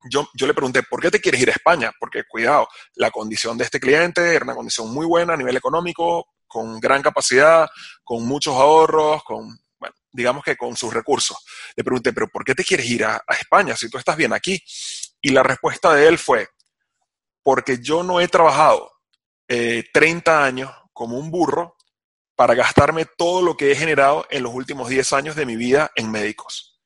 yo, 0.10 0.28
yo, 0.36 0.46
le 0.48 0.54
pregunté, 0.54 0.84
¿por 0.84 1.02
qué 1.02 1.10
te 1.10 1.20
quieres 1.20 1.42
ir 1.42 1.50
a 1.50 1.54
España? 1.54 1.92
Porque, 2.00 2.24
cuidado, 2.26 2.68
la 2.96 3.10
condición 3.10 3.58
de 3.58 3.64
este 3.64 3.80
cliente 3.80 4.36
era 4.36 4.44
una 4.44 4.56
condición 4.56 4.94
muy 4.94 5.06
buena 5.06 5.34
a 5.34 5.38
nivel 5.38 5.58
económico, 5.58 6.28
con 6.46 6.80
gran 6.80 7.02
capacidad, 7.02 7.68
con 8.04 8.26
muchos 8.26 8.56
ahorros, 8.56 9.24
con, 9.24 9.58
bueno, 9.80 9.96
digamos 10.12 10.44
que 10.44 10.56
con 10.56 10.76
sus 10.78 10.94
recursos. 10.94 11.38
Le 11.76 11.84
pregunté, 11.84 12.14
¿pero 12.14 12.28
por 12.28 12.46
qué 12.46 12.54
te 12.54 12.64
quieres 12.64 12.90
ir 12.90 13.06
a, 13.06 13.22
España 13.40 13.76
si 13.76 13.90
tú 13.90 13.98
estás 13.98 14.16
bien 14.16 14.34
aquí? 14.34 14.62
Y 15.22 15.32
la 15.32 15.44
respuesta 15.44 15.94
de 15.94 16.08
él 16.08 16.18
fue, 16.18 16.48
porque 17.44 17.80
yo 17.80 18.04
no 18.04 18.22
he 18.22 18.28
trabajado 18.28 18.92
30 19.48 20.32
eh, 20.32 20.46
años 20.46 20.72
como 20.94 21.18
un 21.18 21.32
burro 21.32 21.77
para 22.38 22.54
gastarme 22.54 23.06
todo 23.18 23.42
lo 23.42 23.58
que 23.58 23.72
he 23.72 23.76
generado 23.76 24.26
en 24.30 24.44
los 24.44 24.54
últimos 24.54 24.88
10 24.90 25.12
años 25.14 25.36
de 25.36 25.48
mi 25.48 25.56
vida 25.56 25.92
en 25.96 26.12
médicos. 26.12 26.80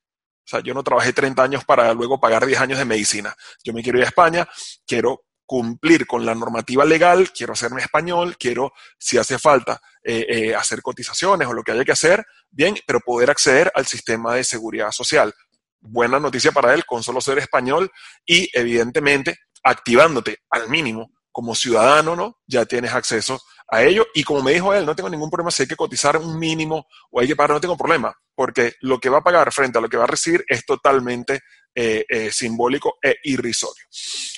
O 0.46 0.48
sea, 0.48 0.62
yo 0.62 0.74
no 0.74 0.82
trabajé 0.82 1.12
30 1.12 1.44
años 1.44 1.66
para 1.66 1.94
luego 1.94 2.22
pagar 2.22 2.46
10 2.46 2.62
años 2.62 2.80
de 2.80 2.86
medicina. 2.86 3.36
Yo 3.62 3.74
me 3.74 3.84
quiero 3.84 4.00
ir 4.00 4.06
a 4.06 4.08
España, 4.08 4.48
quiero 4.88 5.26
cumplir 5.46 6.08
con 6.08 6.26
la 6.26 6.34
normativa 6.34 6.86
legal, 6.86 7.34
quiero 7.34 7.52
hacerme 7.52 7.82
español, 7.82 8.38
quiero, 8.40 8.72
si 8.98 9.18
hace 9.18 9.38
falta, 9.38 9.82
eh, 10.02 10.26
eh, 10.30 10.56
hacer 10.56 10.82
cotizaciones 10.82 11.50
o 11.50 11.54
lo 11.54 11.64
que 11.64 11.74
haya 11.74 11.84
que 11.84 11.92
hacer, 11.92 12.26
bien, 12.50 12.78
pero 12.88 13.02
poder 13.02 13.30
acceder 13.30 13.70
al 13.76 13.86
sistema 13.86 14.36
de 14.36 14.46
seguridad 14.46 14.92
social. 14.92 15.34
Buena 15.82 16.18
noticia 16.18 16.54
para 16.54 16.74
él 16.74 16.86
con 16.86 17.04
solo 17.04 17.20
ser 17.20 17.38
español 17.40 17.92
y, 18.26 18.50
evidentemente, 18.54 19.40
activándote 19.62 20.38
al 20.50 20.70
mínimo 20.70 21.12
como 21.30 21.56
ciudadano, 21.56 22.16
¿no? 22.16 22.40
Ya 22.48 22.66
tienes 22.66 22.94
acceso 22.94 23.42
a 23.72 23.82
ello. 23.84 24.06
Y 24.14 24.24
como 24.24 24.44
me 24.44 24.54
dijo 24.54 24.74
él, 24.74 24.86
no 24.86 24.96
tengo 24.96 25.10
ningún 25.10 25.32
problema 25.32 25.50
si 25.50 25.64
hay 25.64 25.68
que 25.68 25.76
cotizar 25.76 26.18
un 26.18 26.38
mínimo 26.38 26.86
o 27.10 27.20
hay 27.20 27.28
que 27.28 27.36
pagar, 27.36 27.52
no 27.52 27.62
tengo 27.62 27.78
problema, 27.78 28.14
porque 28.36 28.74
lo 28.82 29.00
que 29.00 29.10
va 29.10 29.20
a 29.20 29.24
pagar 29.24 29.52
frente 29.52 29.80
a 29.80 29.82
lo 29.82 29.90
que 29.90 29.98
va 29.98 30.04
a 30.04 30.08
recibir 30.08 30.44
es 30.48 30.66
totalmente 30.66 31.40
eh, 31.74 32.06
eh, 32.08 32.32
simbólico 32.32 32.98
e 33.02 33.16
irrisorio. 33.24 33.84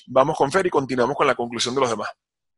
Vamos 0.07 0.37
con 0.37 0.51
Fer 0.51 0.67
y 0.67 0.69
continuamos 0.69 1.17
con 1.17 1.27
la 1.27 1.35
conclusión 1.35 1.75
de 1.75 1.81
los 1.81 1.89
demás. 1.89 2.09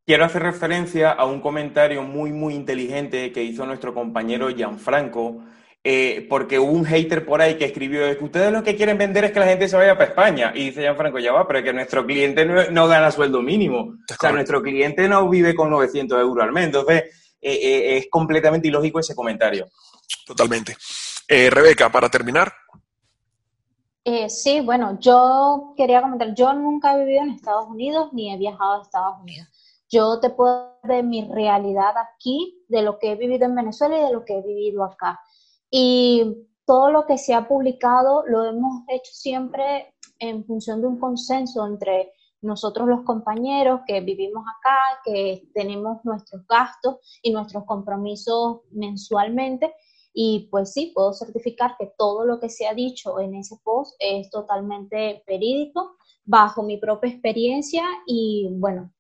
Quiero 0.06 0.26
hacer 0.26 0.44
referencia 0.44 1.12
a 1.12 1.26
un 1.26 1.42
comentario 1.42 2.04
muy, 2.04 2.32
muy 2.32 2.54
inteligente 2.54 3.32
que 3.32 3.44
hizo 3.44 3.66
nuestro 3.66 3.94
compañero 3.94 4.50
Gianfranco, 4.50 5.44
eh, 5.88 6.26
porque 6.28 6.58
hubo 6.58 6.72
un 6.72 6.84
hater 6.84 7.24
por 7.24 7.44
ahí 7.44 7.60
que 7.60 7.66
escribió 7.66 8.18
que 8.18 8.24
ustedes 8.24 8.52
lo 8.52 8.64
que 8.64 8.76
quieren 8.76 8.98
vender 8.98 9.26
es 9.26 9.32
que 9.32 9.40
la 9.40 9.46
gente 9.46 9.68
se 9.68 9.76
vaya 9.76 9.94
para 9.94 10.10
España. 10.10 10.52
Y 10.56 10.66
dice 10.66 10.82
Gianfranco, 10.82 11.20
ya 11.20 11.32
va, 11.32 11.46
pero 11.46 11.60
es 11.60 11.66
que 11.66 11.74
nuestro 11.74 12.04
cliente 12.04 12.44
no, 12.44 12.88
gana 12.88 13.12
sueldo 13.12 13.44
mínimo. 13.44 13.82
O 13.82 14.16
sea, 14.20 14.32
nuestro 14.32 14.64
cliente 14.64 15.08
no 15.08 15.30
vive 15.30 15.54
con 15.54 15.70
900 15.70 16.20
euros 16.20 16.44
al 16.44 16.52
mes. 16.52 16.66
Entonces, 16.66 17.04
eh, 17.40 17.60
eh, 17.62 17.98
es 17.98 18.08
completamente 18.10 18.68
ilógico 18.68 19.00
ese 19.00 19.14
comentario. 19.14 19.68
Totalmente. 20.26 20.76
Rebeca, 21.28 21.92
para 21.92 22.10
terminar. 22.10 22.52
sí, 24.28 24.62
bueno, 24.62 24.98
yo 25.00 25.76
quería 25.78 26.02
comentar, 26.02 26.34
yo 26.34 26.52
nunca 26.54 26.96
he 26.96 27.06
vivido 27.06 27.22
en 27.22 27.30
Estados 27.30 27.68
Unidos 27.68 28.10
ni 28.12 28.34
he 28.34 28.38
viajado 28.38 28.80
a 28.80 28.82
Estados 28.82 29.22
Unidos. 29.22 29.48
Yo 29.88 30.20
te 30.20 30.32
puedo 30.32 30.80
de 30.82 31.04
mi 31.04 31.30
realidad 31.32 31.94
aquí, 31.96 32.66
de 32.70 32.82
lo 32.82 32.98
que 32.98 33.12
he 33.12 33.16
vivido 33.16 33.46
en 33.46 33.54
Venezuela 33.54 34.00
y 34.00 34.02
de 34.02 34.14
lo 34.14 34.26
que 34.26 34.40
he 34.40 34.42
vivido 34.42 34.84
acá. 34.84 35.20
Y 35.70 36.48
todo 36.66 36.92
lo 36.92 37.06
que 37.06 37.18
se 37.18 37.34
ha 37.34 37.48
publicado 37.48 38.24
lo 38.28 38.44
hemos 38.46 38.84
hecho 38.88 39.12
siempre 39.12 39.94
en 40.20 40.46
función 40.46 40.82
de 40.82 40.88
un 40.88 41.00
consenso 41.00 41.66
entre 41.66 42.12
nosotros 42.42 42.88
los 42.88 43.04
compañeros 43.04 43.82
que 43.88 44.02
vivimos 44.02 44.44
acá, 44.48 44.78
que 45.04 45.50
tenemos 45.54 46.04
nuestros 46.04 46.46
gastos 46.48 46.98
y 47.22 47.32
nuestros 47.32 47.66
compromisos 47.66 48.62
mensualmente. 48.72 49.74
Y 50.14 50.48
pues 50.50 50.72
sí, 50.72 50.92
puedo 50.96 51.12
certificar 51.12 51.76
que 51.78 51.92
todo 51.98 52.24
lo 52.24 52.40
que 52.40 52.50
se 52.50 52.68
ha 52.68 52.74
dicho 52.74 53.20
en 53.20 53.36
ese 53.36 53.58
post 53.64 53.96
es 54.00 54.30
totalmente 54.30 55.24
verídico, 55.28 55.98
bajo 56.24 56.64
mi 56.64 56.78
propia 56.78 57.12
experiencia 57.12 57.84
y 58.06 58.48
bueno, 58.52 58.94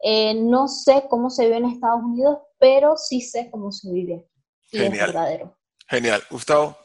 eh, 0.00 0.34
no 0.34 0.66
sé 0.68 1.04
cómo 1.10 1.28
se 1.30 1.44
vive 1.44 1.58
en 1.58 1.66
Estados 1.66 2.02
Unidos, 2.02 2.38
pero 2.58 2.96
sí 2.96 3.20
sé 3.20 3.50
cómo 3.50 3.70
se 3.70 3.92
vive 3.92 4.26
y 4.72 4.78
es 4.78 4.92
verdadero. 4.92 5.55
Genial. 5.88 6.22
Gustavo. 6.30 6.76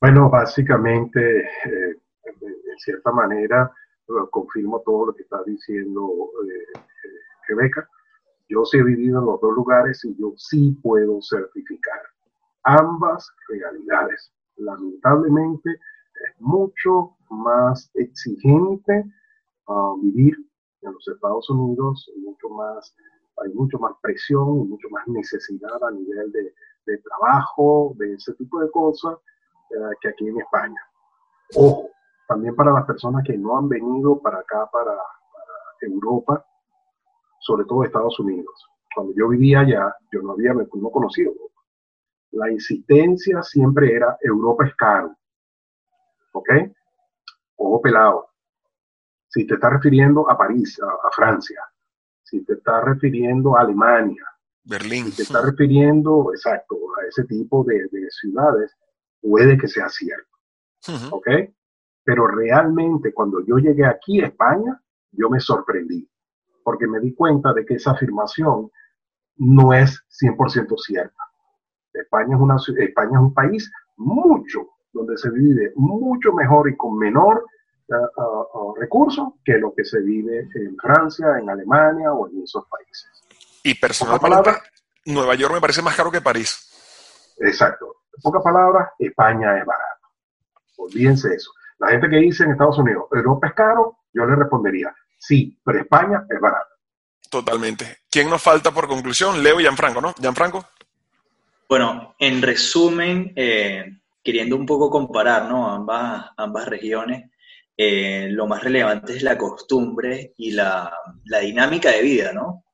Bueno, 0.00 0.30
básicamente, 0.30 1.40
eh, 1.40 1.96
en 2.24 2.78
cierta 2.78 3.10
manera, 3.12 3.70
confirmo 4.30 4.80
todo 4.80 5.06
lo 5.06 5.14
que 5.14 5.22
está 5.22 5.42
diciendo 5.44 6.30
eh, 6.46 6.80
Rebeca. 7.48 7.88
Yo 8.48 8.64
sí 8.64 8.78
he 8.78 8.82
vivido 8.82 9.18
en 9.18 9.26
los 9.26 9.40
dos 9.40 9.54
lugares 9.54 10.04
y 10.04 10.16
yo 10.18 10.32
sí 10.36 10.78
puedo 10.82 11.20
certificar 11.20 12.00
ambas 12.62 13.30
realidades. 13.48 14.32
Lamentablemente, 14.56 15.70
es 15.70 16.40
mucho 16.40 17.16
más 17.30 17.90
exigente 17.94 19.04
ah, 19.68 19.94
vivir 20.00 20.36
en 20.82 20.92
los 20.92 21.08
Estados 21.08 21.50
Unidos, 21.50 22.10
hay 22.14 23.52
mucho 23.52 23.78
más 23.78 23.92
presión, 24.00 24.68
mucho 24.68 24.88
más 24.90 25.06
necesidad 25.08 25.82
a 25.82 25.90
nivel 25.90 26.32
de, 26.32 26.54
de 26.88 26.98
trabajo, 26.98 27.92
de 27.96 28.14
ese 28.14 28.32
tipo 28.34 28.60
de 28.60 28.70
cosas, 28.70 29.16
eh, 29.70 29.96
que 30.00 30.08
aquí 30.08 30.26
en 30.26 30.40
España. 30.40 30.80
Ojo, 31.54 31.90
también 32.26 32.56
para 32.56 32.72
las 32.72 32.86
personas 32.86 33.22
que 33.24 33.36
no 33.36 33.58
han 33.58 33.68
venido 33.68 34.20
para 34.20 34.38
acá, 34.38 34.68
para, 34.72 34.96
Europa, 35.80 36.44
sobre 37.38 37.64
todo 37.64 37.84
Estados 37.84 38.18
Unidos. 38.18 38.68
Cuando 38.92 39.12
yo 39.14 39.28
vivía 39.28 39.60
allá, 39.60 39.94
yo 40.10 40.20
no 40.22 40.32
había 40.32 40.52
no 40.52 40.90
conocía 40.90 41.26
Europa. 41.26 41.62
La 42.32 42.50
insistencia 42.50 43.40
siempre 43.44 43.94
era 43.94 44.18
Europa 44.20 44.66
es 44.66 44.74
caro. 44.74 45.16
¿Ok? 46.32 46.48
Ojo 47.58 47.80
pelado. 47.80 48.30
Si 49.28 49.46
te 49.46 49.54
estás 49.54 49.74
refiriendo 49.74 50.28
a 50.28 50.36
París, 50.36 50.80
a 50.82 51.10
Francia, 51.12 51.62
si 52.24 52.44
te 52.44 52.54
estás 52.54 52.82
refiriendo 52.84 53.56
a 53.56 53.60
Alemania, 53.60 54.26
Berlín. 54.68 55.10
Se 55.12 55.22
está 55.22 55.42
refiriendo, 55.42 56.30
exacto, 56.32 56.76
a 57.00 57.06
ese 57.06 57.24
tipo 57.24 57.64
de, 57.64 57.88
ciudades, 58.10 58.76
puede 59.20 59.56
que 59.56 59.66
sea 59.66 59.88
cierto. 59.88 60.28
¿Ok? 61.10 61.26
Pero 62.04 62.26
realmente 62.26 63.12
cuando 63.12 63.44
yo 63.44 63.56
llegué 63.56 63.84
aquí 63.84 64.20
a 64.20 64.26
España, 64.26 64.80
yo 65.12 65.30
me 65.30 65.40
sorprendí, 65.40 66.08
porque 66.62 66.86
me 66.86 67.00
di 67.00 67.14
cuenta 67.14 67.52
de 67.52 67.64
que 67.64 67.74
esa 67.74 67.92
afirmación 67.92 68.70
no 69.36 69.72
es 69.72 70.02
100% 70.22 70.76
cierta. 70.78 71.22
España 71.92 72.36
es, 72.36 72.40
una, 72.40 72.56
España 72.56 73.12
es 73.14 73.20
un 73.20 73.34
país 73.34 73.70
mucho, 73.96 74.68
donde 74.92 75.16
se 75.16 75.30
vive 75.30 75.72
mucho 75.76 76.32
mejor 76.32 76.68
y 76.70 76.76
con 76.76 76.98
menor 76.98 77.44
uh, 77.88 78.58
uh, 78.58 78.74
recursos 78.76 79.28
que 79.44 79.58
lo 79.58 79.74
que 79.74 79.84
se 79.84 80.00
vive 80.00 80.48
en 80.54 80.76
Francia, 80.76 81.38
en 81.38 81.50
Alemania 81.50 82.12
o 82.12 82.28
en 82.28 82.42
esos 82.42 82.64
países. 82.68 83.27
Y 83.62 83.74
personalmente, 83.74 84.50
Nueva 85.06 85.34
York 85.34 85.54
me 85.54 85.60
parece 85.60 85.82
más 85.82 85.96
caro 85.96 86.10
que 86.10 86.20
París. 86.20 87.34
Exacto. 87.40 87.96
En 88.14 88.22
pocas 88.22 88.42
palabras, 88.42 88.88
España 88.98 89.58
es 89.58 89.64
barato. 89.64 90.08
Olvídense 90.76 91.34
eso. 91.34 91.52
La 91.78 91.88
gente 91.88 92.08
que 92.08 92.16
dice 92.16 92.44
en 92.44 92.52
Estados 92.52 92.78
Unidos, 92.78 93.04
Europa 93.12 93.48
es 93.48 93.54
caro, 93.54 93.98
yo 94.12 94.24
le 94.26 94.34
respondería, 94.34 94.94
sí, 95.18 95.60
pero 95.64 95.80
España 95.80 96.24
es 96.28 96.40
barato. 96.40 96.68
Totalmente. 97.30 97.98
¿Quién 98.10 98.28
nos 98.28 98.42
falta 98.42 98.72
por 98.72 98.88
conclusión? 98.88 99.42
Leo 99.42 99.60
y 99.60 99.62
Gianfranco, 99.62 100.00
¿no? 100.00 100.14
Gianfranco. 100.14 100.66
Bueno, 101.68 102.14
en 102.18 102.40
resumen, 102.40 103.32
eh, 103.36 103.84
queriendo 104.24 104.56
un 104.56 104.64
poco 104.64 104.90
comparar 104.90 105.48
¿no? 105.48 105.70
ambas, 105.70 106.30
ambas 106.36 106.66
regiones, 106.66 107.30
eh, 107.76 108.28
lo 108.30 108.46
más 108.46 108.64
relevante 108.64 109.14
es 109.14 109.22
la 109.22 109.36
costumbre 109.36 110.32
y 110.38 110.52
la, 110.52 110.92
la 111.26 111.38
dinámica 111.40 111.90
de 111.90 112.02
vida, 112.02 112.32
¿no? 112.32 112.64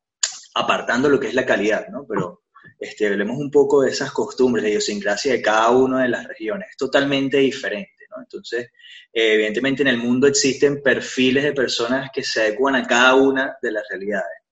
Apartando 0.55 1.09
lo 1.09 1.19
que 1.19 1.29
es 1.29 1.35
la 1.35 1.45
calidad, 1.45 1.89
¿no? 1.89 2.07
Pero 2.09 2.45
este, 2.79 3.09
hablemos 3.09 3.39
un 3.39 3.51
poco 3.51 3.83
de 3.83 3.91
esas 3.91 4.13
costumbres, 4.13 4.63
la 4.63 4.71
idiosincrasia 4.71 5.33
de 5.33 5.43
cada 5.43 5.71
una 5.71 6.03
de 6.03 6.09
las 6.09 6.27
regiones. 6.27 6.69
Es 6.71 6.77
totalmente 6.77 7.39
diferente, 7.39 8.07
¿no? 8.11 8.23
Entonces, 8.23 8.71
eh, 9.13 9.35
evidentemente 9.35 9.83
en 9.83 9.89
el 9.89 9.99
mundo 9.99 10.27
existen 10.27 10.83
perfiles 10.83 11.45
de 11.45 11.53
personas 11.53 12.11
que 12.13 12.23
se 12.23 12.43
adecuan 12.43 12.77
a 12.77 12.87
cada 12.87 13.15
una 13.15 13.57
de 13.61 13.73
las 13.73 13.85
realidades. 13.89 14.43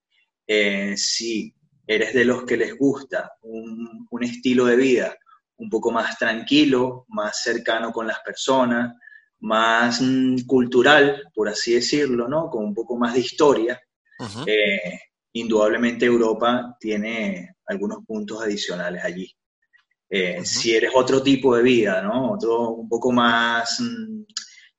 Eh, 0.47 0.95
si 0.97 1.55
eres 1.87 2.15
de 2.15 2.25
los 2.25 2.45
que 2.45 2.57
les 2.57 2.77
gusta 2.77 3.33
un, 3.43 4.09
estilo 4.21 4.67
de 4.67 4.77
vida 4.77 5.19
un 5.57 5.69
poco 5.69 5.91
más 5.91 6.17
tranquilo, 6.17 7.07
más 7.09 7.43
cercano 7.43 7.93
con 7.93 8.07
las 8.07 8.21
personas, 8.21 8.95
más 9.41 10.01
mm, 10.01 10.47
cultural, 10.47 11.25
por 11.35 11.49
así 11.49 11.75
decirlo, 11.75 12.29
¿no? 12.29 12.49
Con 12.49 12.65
un 12.65 12.75
poco 12.75 12.97
más 12.97 13.15
de 13.15 13.21
historia. 13.21 13.81
Eh, 14.47 15.01
indudablemente 15.33 16.07
Europa 16.07 16.77
tiene 16.79 17.57
algunos 17.67 18.05
puntos 18.07 18.43
adicionales 18.43 19.05
allí. 19.05 19.35
Eh, 20.09 20.45
si 20.45 20.77
eres 20.77 20.91
otro 20.95 21.23
tipo 21.23 21.57
de 21.57 21.63
vida, 21.63 22.03
¿no? 22.03 22.33
Otro 22.33 22.71
un 22.71 22.89
poco 22.89 23.11
más 23.13 23.81
mm, 23.81 24.25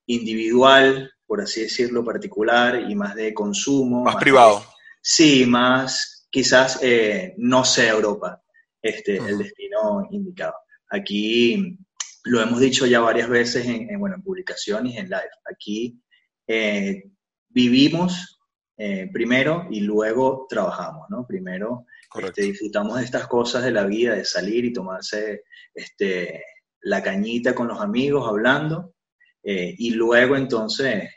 individual, 0.07 1.11
por 1.25 1.41
así 1.41 1.61
decirlo, 1.61 2.03
particular 2.03 2.79
y 2.89 2.93
más 2.93 3.15
de 3.15 3.33
consumo. 3.33 4.03
Más, 4.03 4.17
privado. 4.17 4.63
sí, 5.01 5.45
más 5.47 6.27
quizás 6.29 6.79
eh, 6.81 7.33
no 7.37 7.63
sea 7.63 7.93
Europa 7.93 8.41
este, 8.81 9.17
el 9.17 9.37
destino 9.37 10.07
indicado. 10.11 10.55
Aquí 10.89 11.77
lo 12.25 12.41
hemos 12.41 12.59
dicho 12.59 12.85
ya 12.85 12.99
varias 12.99 13.29
veces 13.29 13.65
en, 13.65 13.99
bueno, 13.99 14.15
en 14.15 14.23
publicaciones 14.23 14.93
y 14.93 14.97
en 14.97 15.09
live. 15.09 15.29
Aquí 15.51 15.99
eh, 16.47 17.03
vivimos 17.49 18.39
eh, 18.77 19.09
primero 19.11 19.67
y 19.69 19.81
luego 19.81 20.47
trabajamos, 20.49 21.09
¿no? 21.09 21.25
Primero 21.27 21.85
este, 22.21 22.43
disfrutamos 22.43 22.97
de 22.97 23.05
estas 23.05 23.27
cosas 23.27 23.63
de 23.63 23.71
la 23.71 23.85
vida, 23.85 24.15
de 24.15 24.25
salir 24.25 24.65
y 24.65 24.73
tomarse 24.73 25.43
este, 25.73 26.43
la 26.81 27.01
cañita 27.01 27.53
con 27.53 27.67
los 27.67 27.79
amigos 27.81 28.27
hablando 28.27 28.95
eh, 29.43 29.75
y 29.77 29.91
luego 29.91 30.35
entonces 30.35 31.09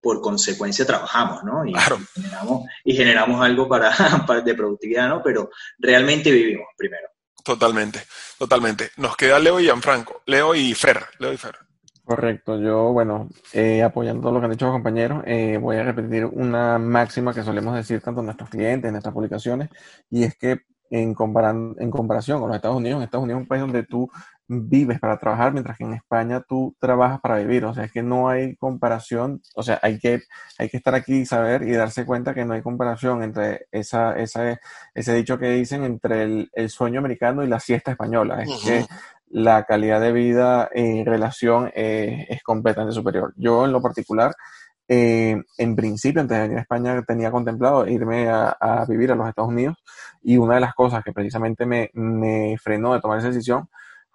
por 0.00 0.20
consecuencia 0.20 0.86
trabajamos, 0.86 1.44
¿no? 1.44 1.64
Y, 1.66 1.74
generamos, 2.14 2.66
y 2.84 2.96
generamos 2.96 3.44
algo 3.44 3.68
para, 3.68 3.92
para, 4.26 4.40
de 4.40 4.54
productividad, 4.54 5.08
¿no? 5.08 5.22
Pero 5.22 5.50
realmente 5.78 6.30
vivimos 6.30 6.68
primero. 6.76 7.08
Totalmente, 7.44 8.02
totalmente. 8.38 8.90
Nos 8.96 9.16
queda 9.16 9.38
Leo 9.38 9.60
y 9.60 9.64
Gianfranco. 9.64 10.22
Leo 10.26 10.54
y 10.54 10.74
Fer. 10.74 11.04
Leo 11.18 11.32
y 11.32 11.36
Fer. 11.36 11.69
Correcto. 12.10 12.58
Yo, 12.60 12.92
bueno, 12.92 13.28
eh, 13.52 13.84
apoyando 13.84 14.32
lo 14.32 14.40
que 14.40 14.46
han 14.46 14.50
dicho 14.50 14.64
los 14.66 14.74
compañeros, 14.74 15.22
eh, 15.26 15.58
voy 15.58 15.76
a 15.76 15.84
repetir 15.84 16.24
una 16.24 16.76
máxima 16.76 17.32
que 17.32 17.44
solemos 17.44 17.72
decir 17.76 18.00
tanto 18.00 18.20
a 18.20 18.24
nuestros 18.24 18.50
clientes, 18.50 18.88
en 18.88 18.94
nuestras 18.94 19.14
publicaciones, 19.14 19.68
y 20.10 20.24
es 20.24 20.36
que 20.36 20.62
en, 20.90 21.14
en 21.78 21.90
comparación 21.92 22.40
con 22.40 22.48
los 22.48 22.56
Estados 22.56 22.78
Unidos, 22.78 22.96
en 22.96 23.04
Estados 23.04 23.22
Unidos 23.22 23.38
es 23.38 23.44
un 23.44 23.48
país 23.48 23.60
donde 23.60 23.84
tú 23.84 24.10
vives 24.48 24.98
para 24.98 25.20
trabajar, 25.20 25.52
mientras 25.52 25.78
que 25.78 25.84
en 25.84 25.94
España 25.94 26.40
tú 26.40 26.74
trabajas 26.80 27.20
para 27.20 27.36
vivir. 27.36 27.64
O 27.64 27.72
sea, 27.72 27.84
es 27.84 27.92
que 27.92 28.02
no 28.02 28.28
hay 28.28 28.56
comparación. 28.56 29.40
O 29.54 29.62
sea, 29.62 29.78
hay 29.80 30.00
que, 30.00 30.22
hay 30.58 30.68
que 30.68 30.78
estar 30.78 30.96
aquí 30.96 31.18
y 31.18 31.26
saber 31.26 31.62
y 31.62 31.70
darse 31.70 32.04
cuenta 32.04 32.34
que 32.34 32.44
no 32.44 32.54
hay 32.54 32.62
comparación 32.62 33.22
entre 33.22 33.68
esa, 33.70 34.18
esa, 34.18 34.58
ese 34.94 35.14
dicho 35.14 35.38
que 35.38 35.50
dicen 35.50 35.84
entre 35.84 36.48
el 36.52 36.70
sueño 36.70 36.98
americano 36.98 37.44
y 37.44 37.46
la 37.46 37.60
siesta 37.60 37.92
española. 37.92 38.42
Es 38.42 38.64
que 38.64 38.86
la 39.30 39.64
calidad 39.64 40.00
de 40.00 40.12
vida 40.12 40.68
en 40.72 41.06
relación 41.06 41.70
eh, 41.74 42.26
es 42.28 42.42
completamente 42.42 42.94
superior. 42.94 43.32
Yo, 43.36 43.64
en 43.64 43.72
lo 43.72 43.80
particular, 43.80 44.34
eh, 44.88 45.40
en 45.56 45.76
principio, 45.76 46.20
antes 46.20 46.36
de 46.36 46.42
venir 46.42 46.58
a 46.58 46.62
España, 46.62 47.02
tenía 47.02 47.30
contemplado 47.30 47.86
irme 47.86 48.28
a, 48.28 48.84
vivir 48.88 49.12
a 49.12 49.14
los 49.14 49.28
Estados 49.28 49.50
Unidos 49.50 49.76
y 50.22 50.36
una 50.36 50.56
de 50.56 50.60
las 50.60 50.74
cosas 50.74 51.04
que 51.04 51.12
precisamente 51.12 51.64
me, 51.64 51.90
me 51.94 52.56
frenó 52.58 52.92
de 52.92 53.00
tomar 53.00 53.18
esa 53.18 53.28
decisión 53.28 53.68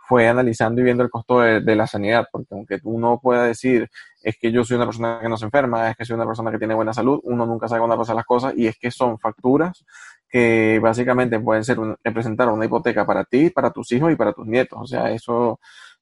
fue 0.08 0.28
analizando 0.28 0.82
y 0.82 0.84
viendo 0.84 1.04
el 1.04 1.10
costo 1.10 1.40
de, 1.40 1.76
la 1.76 1.88
sanidad, 1.88 2.28
porque 2.32 2.54
aunque 2.54 2.80
uno 2.84 3.20
pueda 3.22 3.46
decir, 3.46 3.90
es 4.22 4.38
que 4.38 4.52
yo 4.52 4.64
soy 4.64 4.78
una 4.78 4.86
persona 4.86 5.20
que 5.22 5.30
no 5.30 5.38
se 5.38 5.46
enferma, 5.46 5.90
es 5.90 5.98
que 5.98 6.06
soy 6.06 6.16
una 6.16 6.26
persona 6.26 6.52
que 6.52 6.60
tiene 6.60 6.76
buena 6.76 6.94
salud, 6.94 7.20
uno 7.24 7.46
nunca 7.46 7.68
sabe 7.68 7.80
cuándo 7.80 7.98
pasan 7.98 8.16
las 8.16 8.26
cosas 8.26 8.54
y 8.56 8.68
es 8.68 8.78
que 8.78 8.92
son 8.92 9.18
facturas 9.20 9.84
que 10.30 10.80
básicamente 10.82 11.40
pueden 11.40 11.64
ser 11.64 11.78
representar 12.04 12.50
una 12.50 12.66
hipoteca 12.66 13.06
para 13.06 13.24
ti, 13.24 13.50
para 13.50 13.72
tus 13.72 13.92
hijos 13.94 14.12
y 14.12 14.16
para 14.16 14.34
tus 14.34 14.46
nietos. 14.46 14.80
O 14.82 14.86
sea, 14.86 15.10
eso 15.12 15.60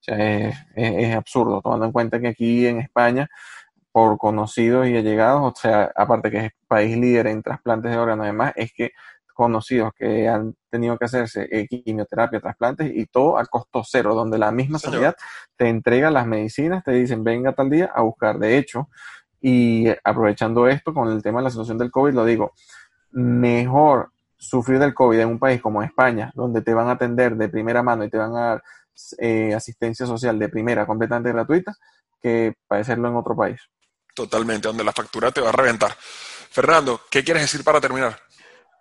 es, 0.08 1.16
absurdo, 1.16 1.62
tomando 1.62 1.86
en 1.86 1.92
cuenta 1.92 2.20
que 2.20 2.28
aquí 2.30 2.68
en 2.68 2.80
España 2.80 3.30
por 3.92 4.18
conocidos 4.18 4.88
y 4.88 4.98
allegados, 4.98 5.54
o 5.54 5.56
sea, 5.56 5.92
aparte 5.96 6.32
que 6.32 6.46
es 6.48 6.52
país 6.68 6.98
líder 6.98 7.28
en 7.28 7.44
trasplantes 7.44 7.92
de 7.92 7.98
órganos, 7.98 8.24
además, 8.24 8.54
es 8.56 8.74
que 8.74 8.92
conocidos 9.44 9.92
que 9.94 10.28
han 10.28 10.56
tenido 10.70 10.98
que 10.98 11.06
hacerse 11.06 11.48
eh, 11.52 11.68
quimioterapia, 11.68 12.40
trasplantes 12.40 12.92
y 12.96 13.06
todo 13.08 13.38
a 13.38 13.46
costo 13.46 13.84
cero, 13.86 14.16
donde 14.16 14.38
la 14.38 14.52
misma 14.52 14.80
sanidad 14.80 15.16
te 15.58 15.68
entrega 15.68 16.10
las 16.10 16.26
medicinas, 16.26 16.84
te 16.84 16.92
dicen 16.92 17.24
venga 17.24 17.52
tal 17.52 17.70
día 17.70 17.92
a 17.94 18.02
buscar. 18.02 18.40
De 18.40 18.58
hecho, 18.58 18.88
y 19.42 19.88
aprovechando 20.04 20.68
esto 20.68 20.94
con 20.94 21.12
el 21.12 21.22
tema 21.22 21.40
de 21.40 21.44
la 21.44 21.50
situación 21.50 21.78
del 21.78 21.92
COVID, 21.92 22.14
lo 22.14 22.24
digo, 22.24 22.54
mejor 23.12 24.12
sufrir 24.38 24.80
del 24.80 24.94
COVID 24.94 25.20
en 25.20 25.28
un 25.28 25.40
país 25.40 25.62
como 25.62 25.84
España, 25.84 26.32
donde 26.36 26.62
te 26.62 26.74
van 26.74 26.88
a 26.88 26.94
atender 26.94 27.36
de 27.36 27.50
primera 27.50 27.84
mano 27.84 28.06
y 28.06 28.10
te 28.10 28.18
van 28.18 28.36
a 28.36 28.40
dar 28.40 28.64
eh, 29.18 29.54
asistencia 29.54 30.06
social 30.06 30.40
de 30.40 30.48
primera 30.48 30.86
completamente 30.86 31.32
gratuita, 31.32 31.76
que 32.22 32.54
padecerlo 32.68 33.10
en 33.10 33.16
otro 33.16 33.36
país. 33.36 33.60
Totalmente, 34.16 34.70
donde 34.70 34.84
la 34.84 34.94
factura 34.94 35.32
te 35.32 35.42
va 35.42 35.50
a 35.50 35.54
reventar. 35.54 35.94
Fernando, 35.98 37.02
¿qué 37.10 37.24
quieres 37.24 37.44
decir 37.44 37.64
para 37.64 37.82
terminar? 37.82 38.18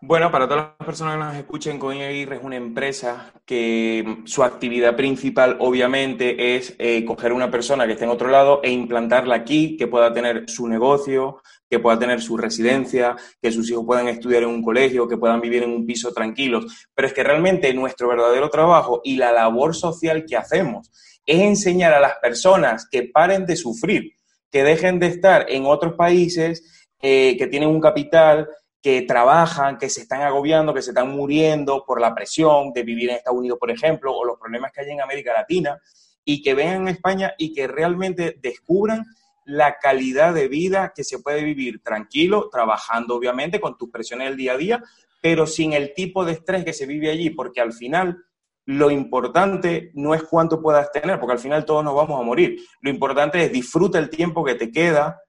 Bueno, 0.05 0.33
para 0.33 0.49
todas 0.49 0.71
las 0.81 0.85
personas 0.85 1.15
que 1.15 1.25
nos 1.25 1.37
escuchen, 1.37 1.79
Coin 1.79 2.03
Aguirre 2.03 2.35
es 2.35 2.43
una 2.43 2.57
empresa 2.57 3.33
que 3.47 4.19
su 4.25 4.43
actividad 4.43 4.97
principal, 4.97 5.57
obviamente, 5.61 6.57
es 6.57 6.75
eh, 6.81 7.05
coger 7.05 7.33
una 7.33 7.53
persona 7.53 7.87
que 7.87 7.93
esté 7.93 8.03
en 8.03 8.11
otro 8.11 8.29
lado 8.29 8.59
e 8.65 8.71
implantarla 8.73 9.37
aquí, 9.37 9.77
que 9.77 9.87
pueda 9.87 10.13
tener 10.13 10.51
su 10.51 10.67
negocio, 10.67 11.41
que 11.71 11.79
pueda 11.79 12.01
tener 12.01 12.21
su 12.21 12.37
residencia, 12.37 13.15
que 13.41 13.53
sus 13.53 13.71
hijos 13.71 13.85
puedan 13.87 14.09
estudiar 14.09 14.43
en 14.43 14.49
un 14.49 14.61
colegio, 14.65 15.07
que 15.07 15.19
puedan 15.19 15.41
vivir 15.41 15.63
en 15.63 15.71
un 15.71 15.87
piso 15.87 16.13
tranquilos. 16.13 16.89
Pero 16.93 17.07
es 17.07 17.15
que 17.15 17.23
realmente 17.23 17.73
nuestro 17.73 18.09
verdadero 18.09 18.51
trabajo 18.51 19.03
y 19.05 19.19
la 19.19 19.31
labor 19.31 19.73
social 19.73 20.25
que 20.27 20.37
hacemos 20.37 20.91
es 21.25 21.41
enseñar 21.41 21.95
a 21.95 22.01
las 22.01 22.17
personas 22.17 22.89
que 22.91 23.05
paren 23.05 23.47
de 23.47 23.55
sufrir, 23.55 24.15
que 24.51 24.65
dejen 24.65 24.99
de 24.99 25.07
estar 25.07 25.47
en 25.49 25.65
otros 25.65 25.95
países, 25.95 26.89
eh, 27.01 27.37
que 27.39 27.47
tienen 27.47 27.69
un 27.69 27.81
capital 27.81 28.49
que 28.83 29.03
trabajan, 29.03 29.79
que 29.79 29.89
se 29.89 30.03
están 30.03 30.23
agobiando, 30.23 30.75
que 30.75 30.83
se 30.83 30.91
están 30.91 31.11
muriendo 31.11 31.85
por 31.87 32.01
la 32.01 32.15
presión 32.15 32.73
de 32.73 32.83
vivir 32.83 33.11
en 33.11 33.17
Estados 33.17 33.39
Unidos, 33.39 33.59
por 33.59 33.71
ejemplo, 33.71 34.13
o 34.13 34.25
los 34.25 34.39
problemas 34.39 34.73
que 34.73 34.81
hay 34.81 34.91
en 34.91 35.01
América 35.01 35.33
Latina, 35.33 35.81
y 36.25 36.43
que 36.43 36.55
vengan 36.55 36.83
en 36.83 36.89
España 36.89 37.35
y 37.39 37.53
que 37.53 37.67
realmente 37.67 38.37
descubran 38.41 39.05
la 39.45 39.79
calidad 39.79 40.35
de 40.35 40.49
vida 40.49 40.93
que 40.95 41.05
se 41.05 41.19
puede 41.19 41.43
vivir 41.43 41.83
tranquilo, 41.83 42.49
trabajando 42.51 43.15
obviamente 43.17 43.61
con 43.61 43.77
tus 43.77 43.91
presiones 43.91 44.29
del 44.29 44.37
día 44.37 44.53
a 44.53 44.57
día, 44.57 44.83
pero 45.21 45.47
sin 45.47 45.73
el 45.73 45.95
tipo 45.95 46.25
de 46.25 46.33
estrés 46.33 46.65
que 46.65 46.73
se 46.73 46.87
vive 46.87 47.11
allí, 47.11 47.31
porque 47.31 47.61
al 47.61 47.73
final 47.73 48.25
lo 48.65 48.91
importante 48.91 49.91
no 49.95 50.15
es 50.15 50.23
cuánto 50.23 50.63
puedas 50.63 50.91
tener, 50.93 51.19
porque 51.19 51.33
al 51.33 51.39
final 51.39 51.65
todos 51.65 51.85
nos 51.85 51.95
vamos 51.95 52.21
a 52.21 52.25
morir. 52.25 52.61
Lo 52.81 52.91
importante 52.91 53.45
es 53.45 53.53
disfruta 53.53 53.99
el 53.99 54.11
tiempo 54.11 54.45
que 54.45 54.55
te 54.55 54.71
queda, 54.71 55.21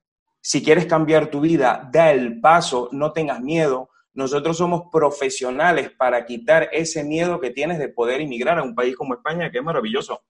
si 0.46 0.62
quieres 0.62 0.88
cambiar 0.88 1.28
tu 1.28 1.40
vida, 1.40 1.90
da 1.90 2.12
el 2.12 2.42
paso, 2.42 2.90
no 2.92 3.14
tengas 3.14 3.40
miedo. 3.40 3.90
Nosotros 4.14 4.58
somos 4.58 4.84
profesionales 4.92 5.90
para 5.98 6.26
quitar 6.26 6.68
ese 6.74 7.06
miedo 7.06 7.40
que 7.40 7.50
tienes 7.50 7.80
de 7.80 7.88
poder 7.88 8.20
emigrar 8.20 8.60
a 8.60 8.64
un 8.64 8.76
país 8.76 8.98
como 8.98 9.14
España, 9.14 9.50
que 9.50 9.60
es 9.60 9.64
maravilloso. 9.64 10.22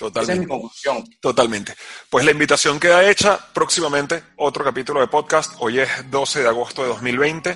Totalmente. 0.00 0.32
Esa 0.32 0.32
es 0.32 0.40
mi 0.40 0.46
conclusión. 0.46 1.04
Totalmente. 1.20 1.74
Pues 2.08 2.24
la 2.24 2.30
invitación 2.30 2.80
queda 2.80 3.04
hecha. 3.10 3.38
Próximamente 3.52 4.22
otro 4.36 4.64
capítulo 4.64 4.98
de 4.98 5.08
podcast. 5.08 5.52
Hoy 5.58 5.80
es 5.80 5.90
12 6.10 6.40
de 6.40 6.48
agosto 6.48 6.82
de 6.82 6.88
2020 6.88 7.54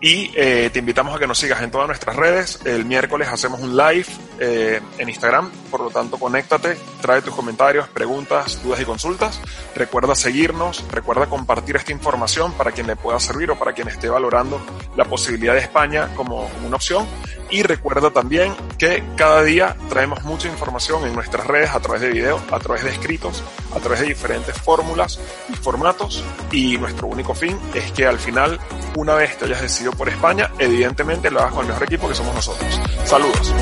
y 0.00 0.32
eh, 0.34 0.68
te 0.72 0.80
invitamos 0.80 1.14
a 1.14 1.20
que 1.20 1.28
nos 1.28 1.38
sigas 1.38 1.62
en 1.62 1.70
todas 1.70 1.86
nuestras 1.86 2.16
redes. 2.16 2.58
El 2.64 2.86
miércoles 2.86 3.28
hacemos 3.28 3.60
un 3.60 3.76
live 3.76 4.06
eh, 4.40 4.80
en 4.98 5.08
Instagram. 5.08 5.48
Por 5.70 5.80
lo 5.80 5.90
tanto, 5.90 6.18
conéctate, 6.18 6.76
trae 7.00 7.22
tus 7.22 7.36
comentarios, 7.36 7.86
preguntas, 7.86 8.60
dudas 8.64 8.80
y 8.80 8.84
consultas. 8.84 9.40
Recuerda 9.76 10.16
seguirnos, 10.16 10.84
recuerda 10.90 11.26
compartir 11.26 11.76
esta 11.76 11.92
información 11.92 12.52
para 12.54 12.72
quien 12.72 12.88
le 12.88 12.96
pueda 12.96 13.20
servir 13.20 13.52
o 13.52 13.58
para 13.58 13.72
quien 13.74 13.86
esté 13.86 14.08
valorando 14.08 14.60
la 14.96 15.04
posibilidad 15.04 15.54
de 15.54 15.60
España 15.60 16.12
como 16.16 16.50
una 16.66 16.74
opción. 16.74 17.06
Y 17.48 17.62
recuerda 17.62 18.10
también 18.10 18.56
que 18.76 19.04
cada 19.16 19.44
día 19.44 19.76
traemos 19.88 20.24
mucha 20.24 20.48
información 20.48 21.06
en 21.06 21.14
nuestras 21.14 21.46
redes 21.46 21.75
a 21.76 21.80
través 21.80 22.00
de 22.00 22.10
videos, 22.10 22.40
a 22.50 22.58
través 22.58 22.84
de 22.84 22.90
escritos, 22.90 23.42
a 23.74 23.78
través 23.78 24.00
de 24.00 24.06
diferentes 24.06 24.56
fórmulas 24.58 25.20
y 25.48 25.54
formatos. 25.54 26.24
Y 26.50 26.78
nuestro 26.78 27.06
único 27.06 27.34
fin 27.34 27.58
es 27.74 27.92
que 27.92 28.06
al 28.06 28.18
final, 28.18 28.58
una 28.96 29.14
vez 29.14 29.36
te 29.38 29.44
hayas 29.44 29.62
decidido 29.62 29.92
por 29.92 30.08
España, 30.08 30.50
evidentemente 30.58 31.30
lo 31.30 31.40
hagas 31.40 31.52
con 31.52 31.62
el 31.62 31.68
mejor 31.68 31.84
equipo 31.84 32.08
que 32.08 32.14
somos 32.14 32.34
nosotros. 32.34 32.80
Saludos. 33.04 33.52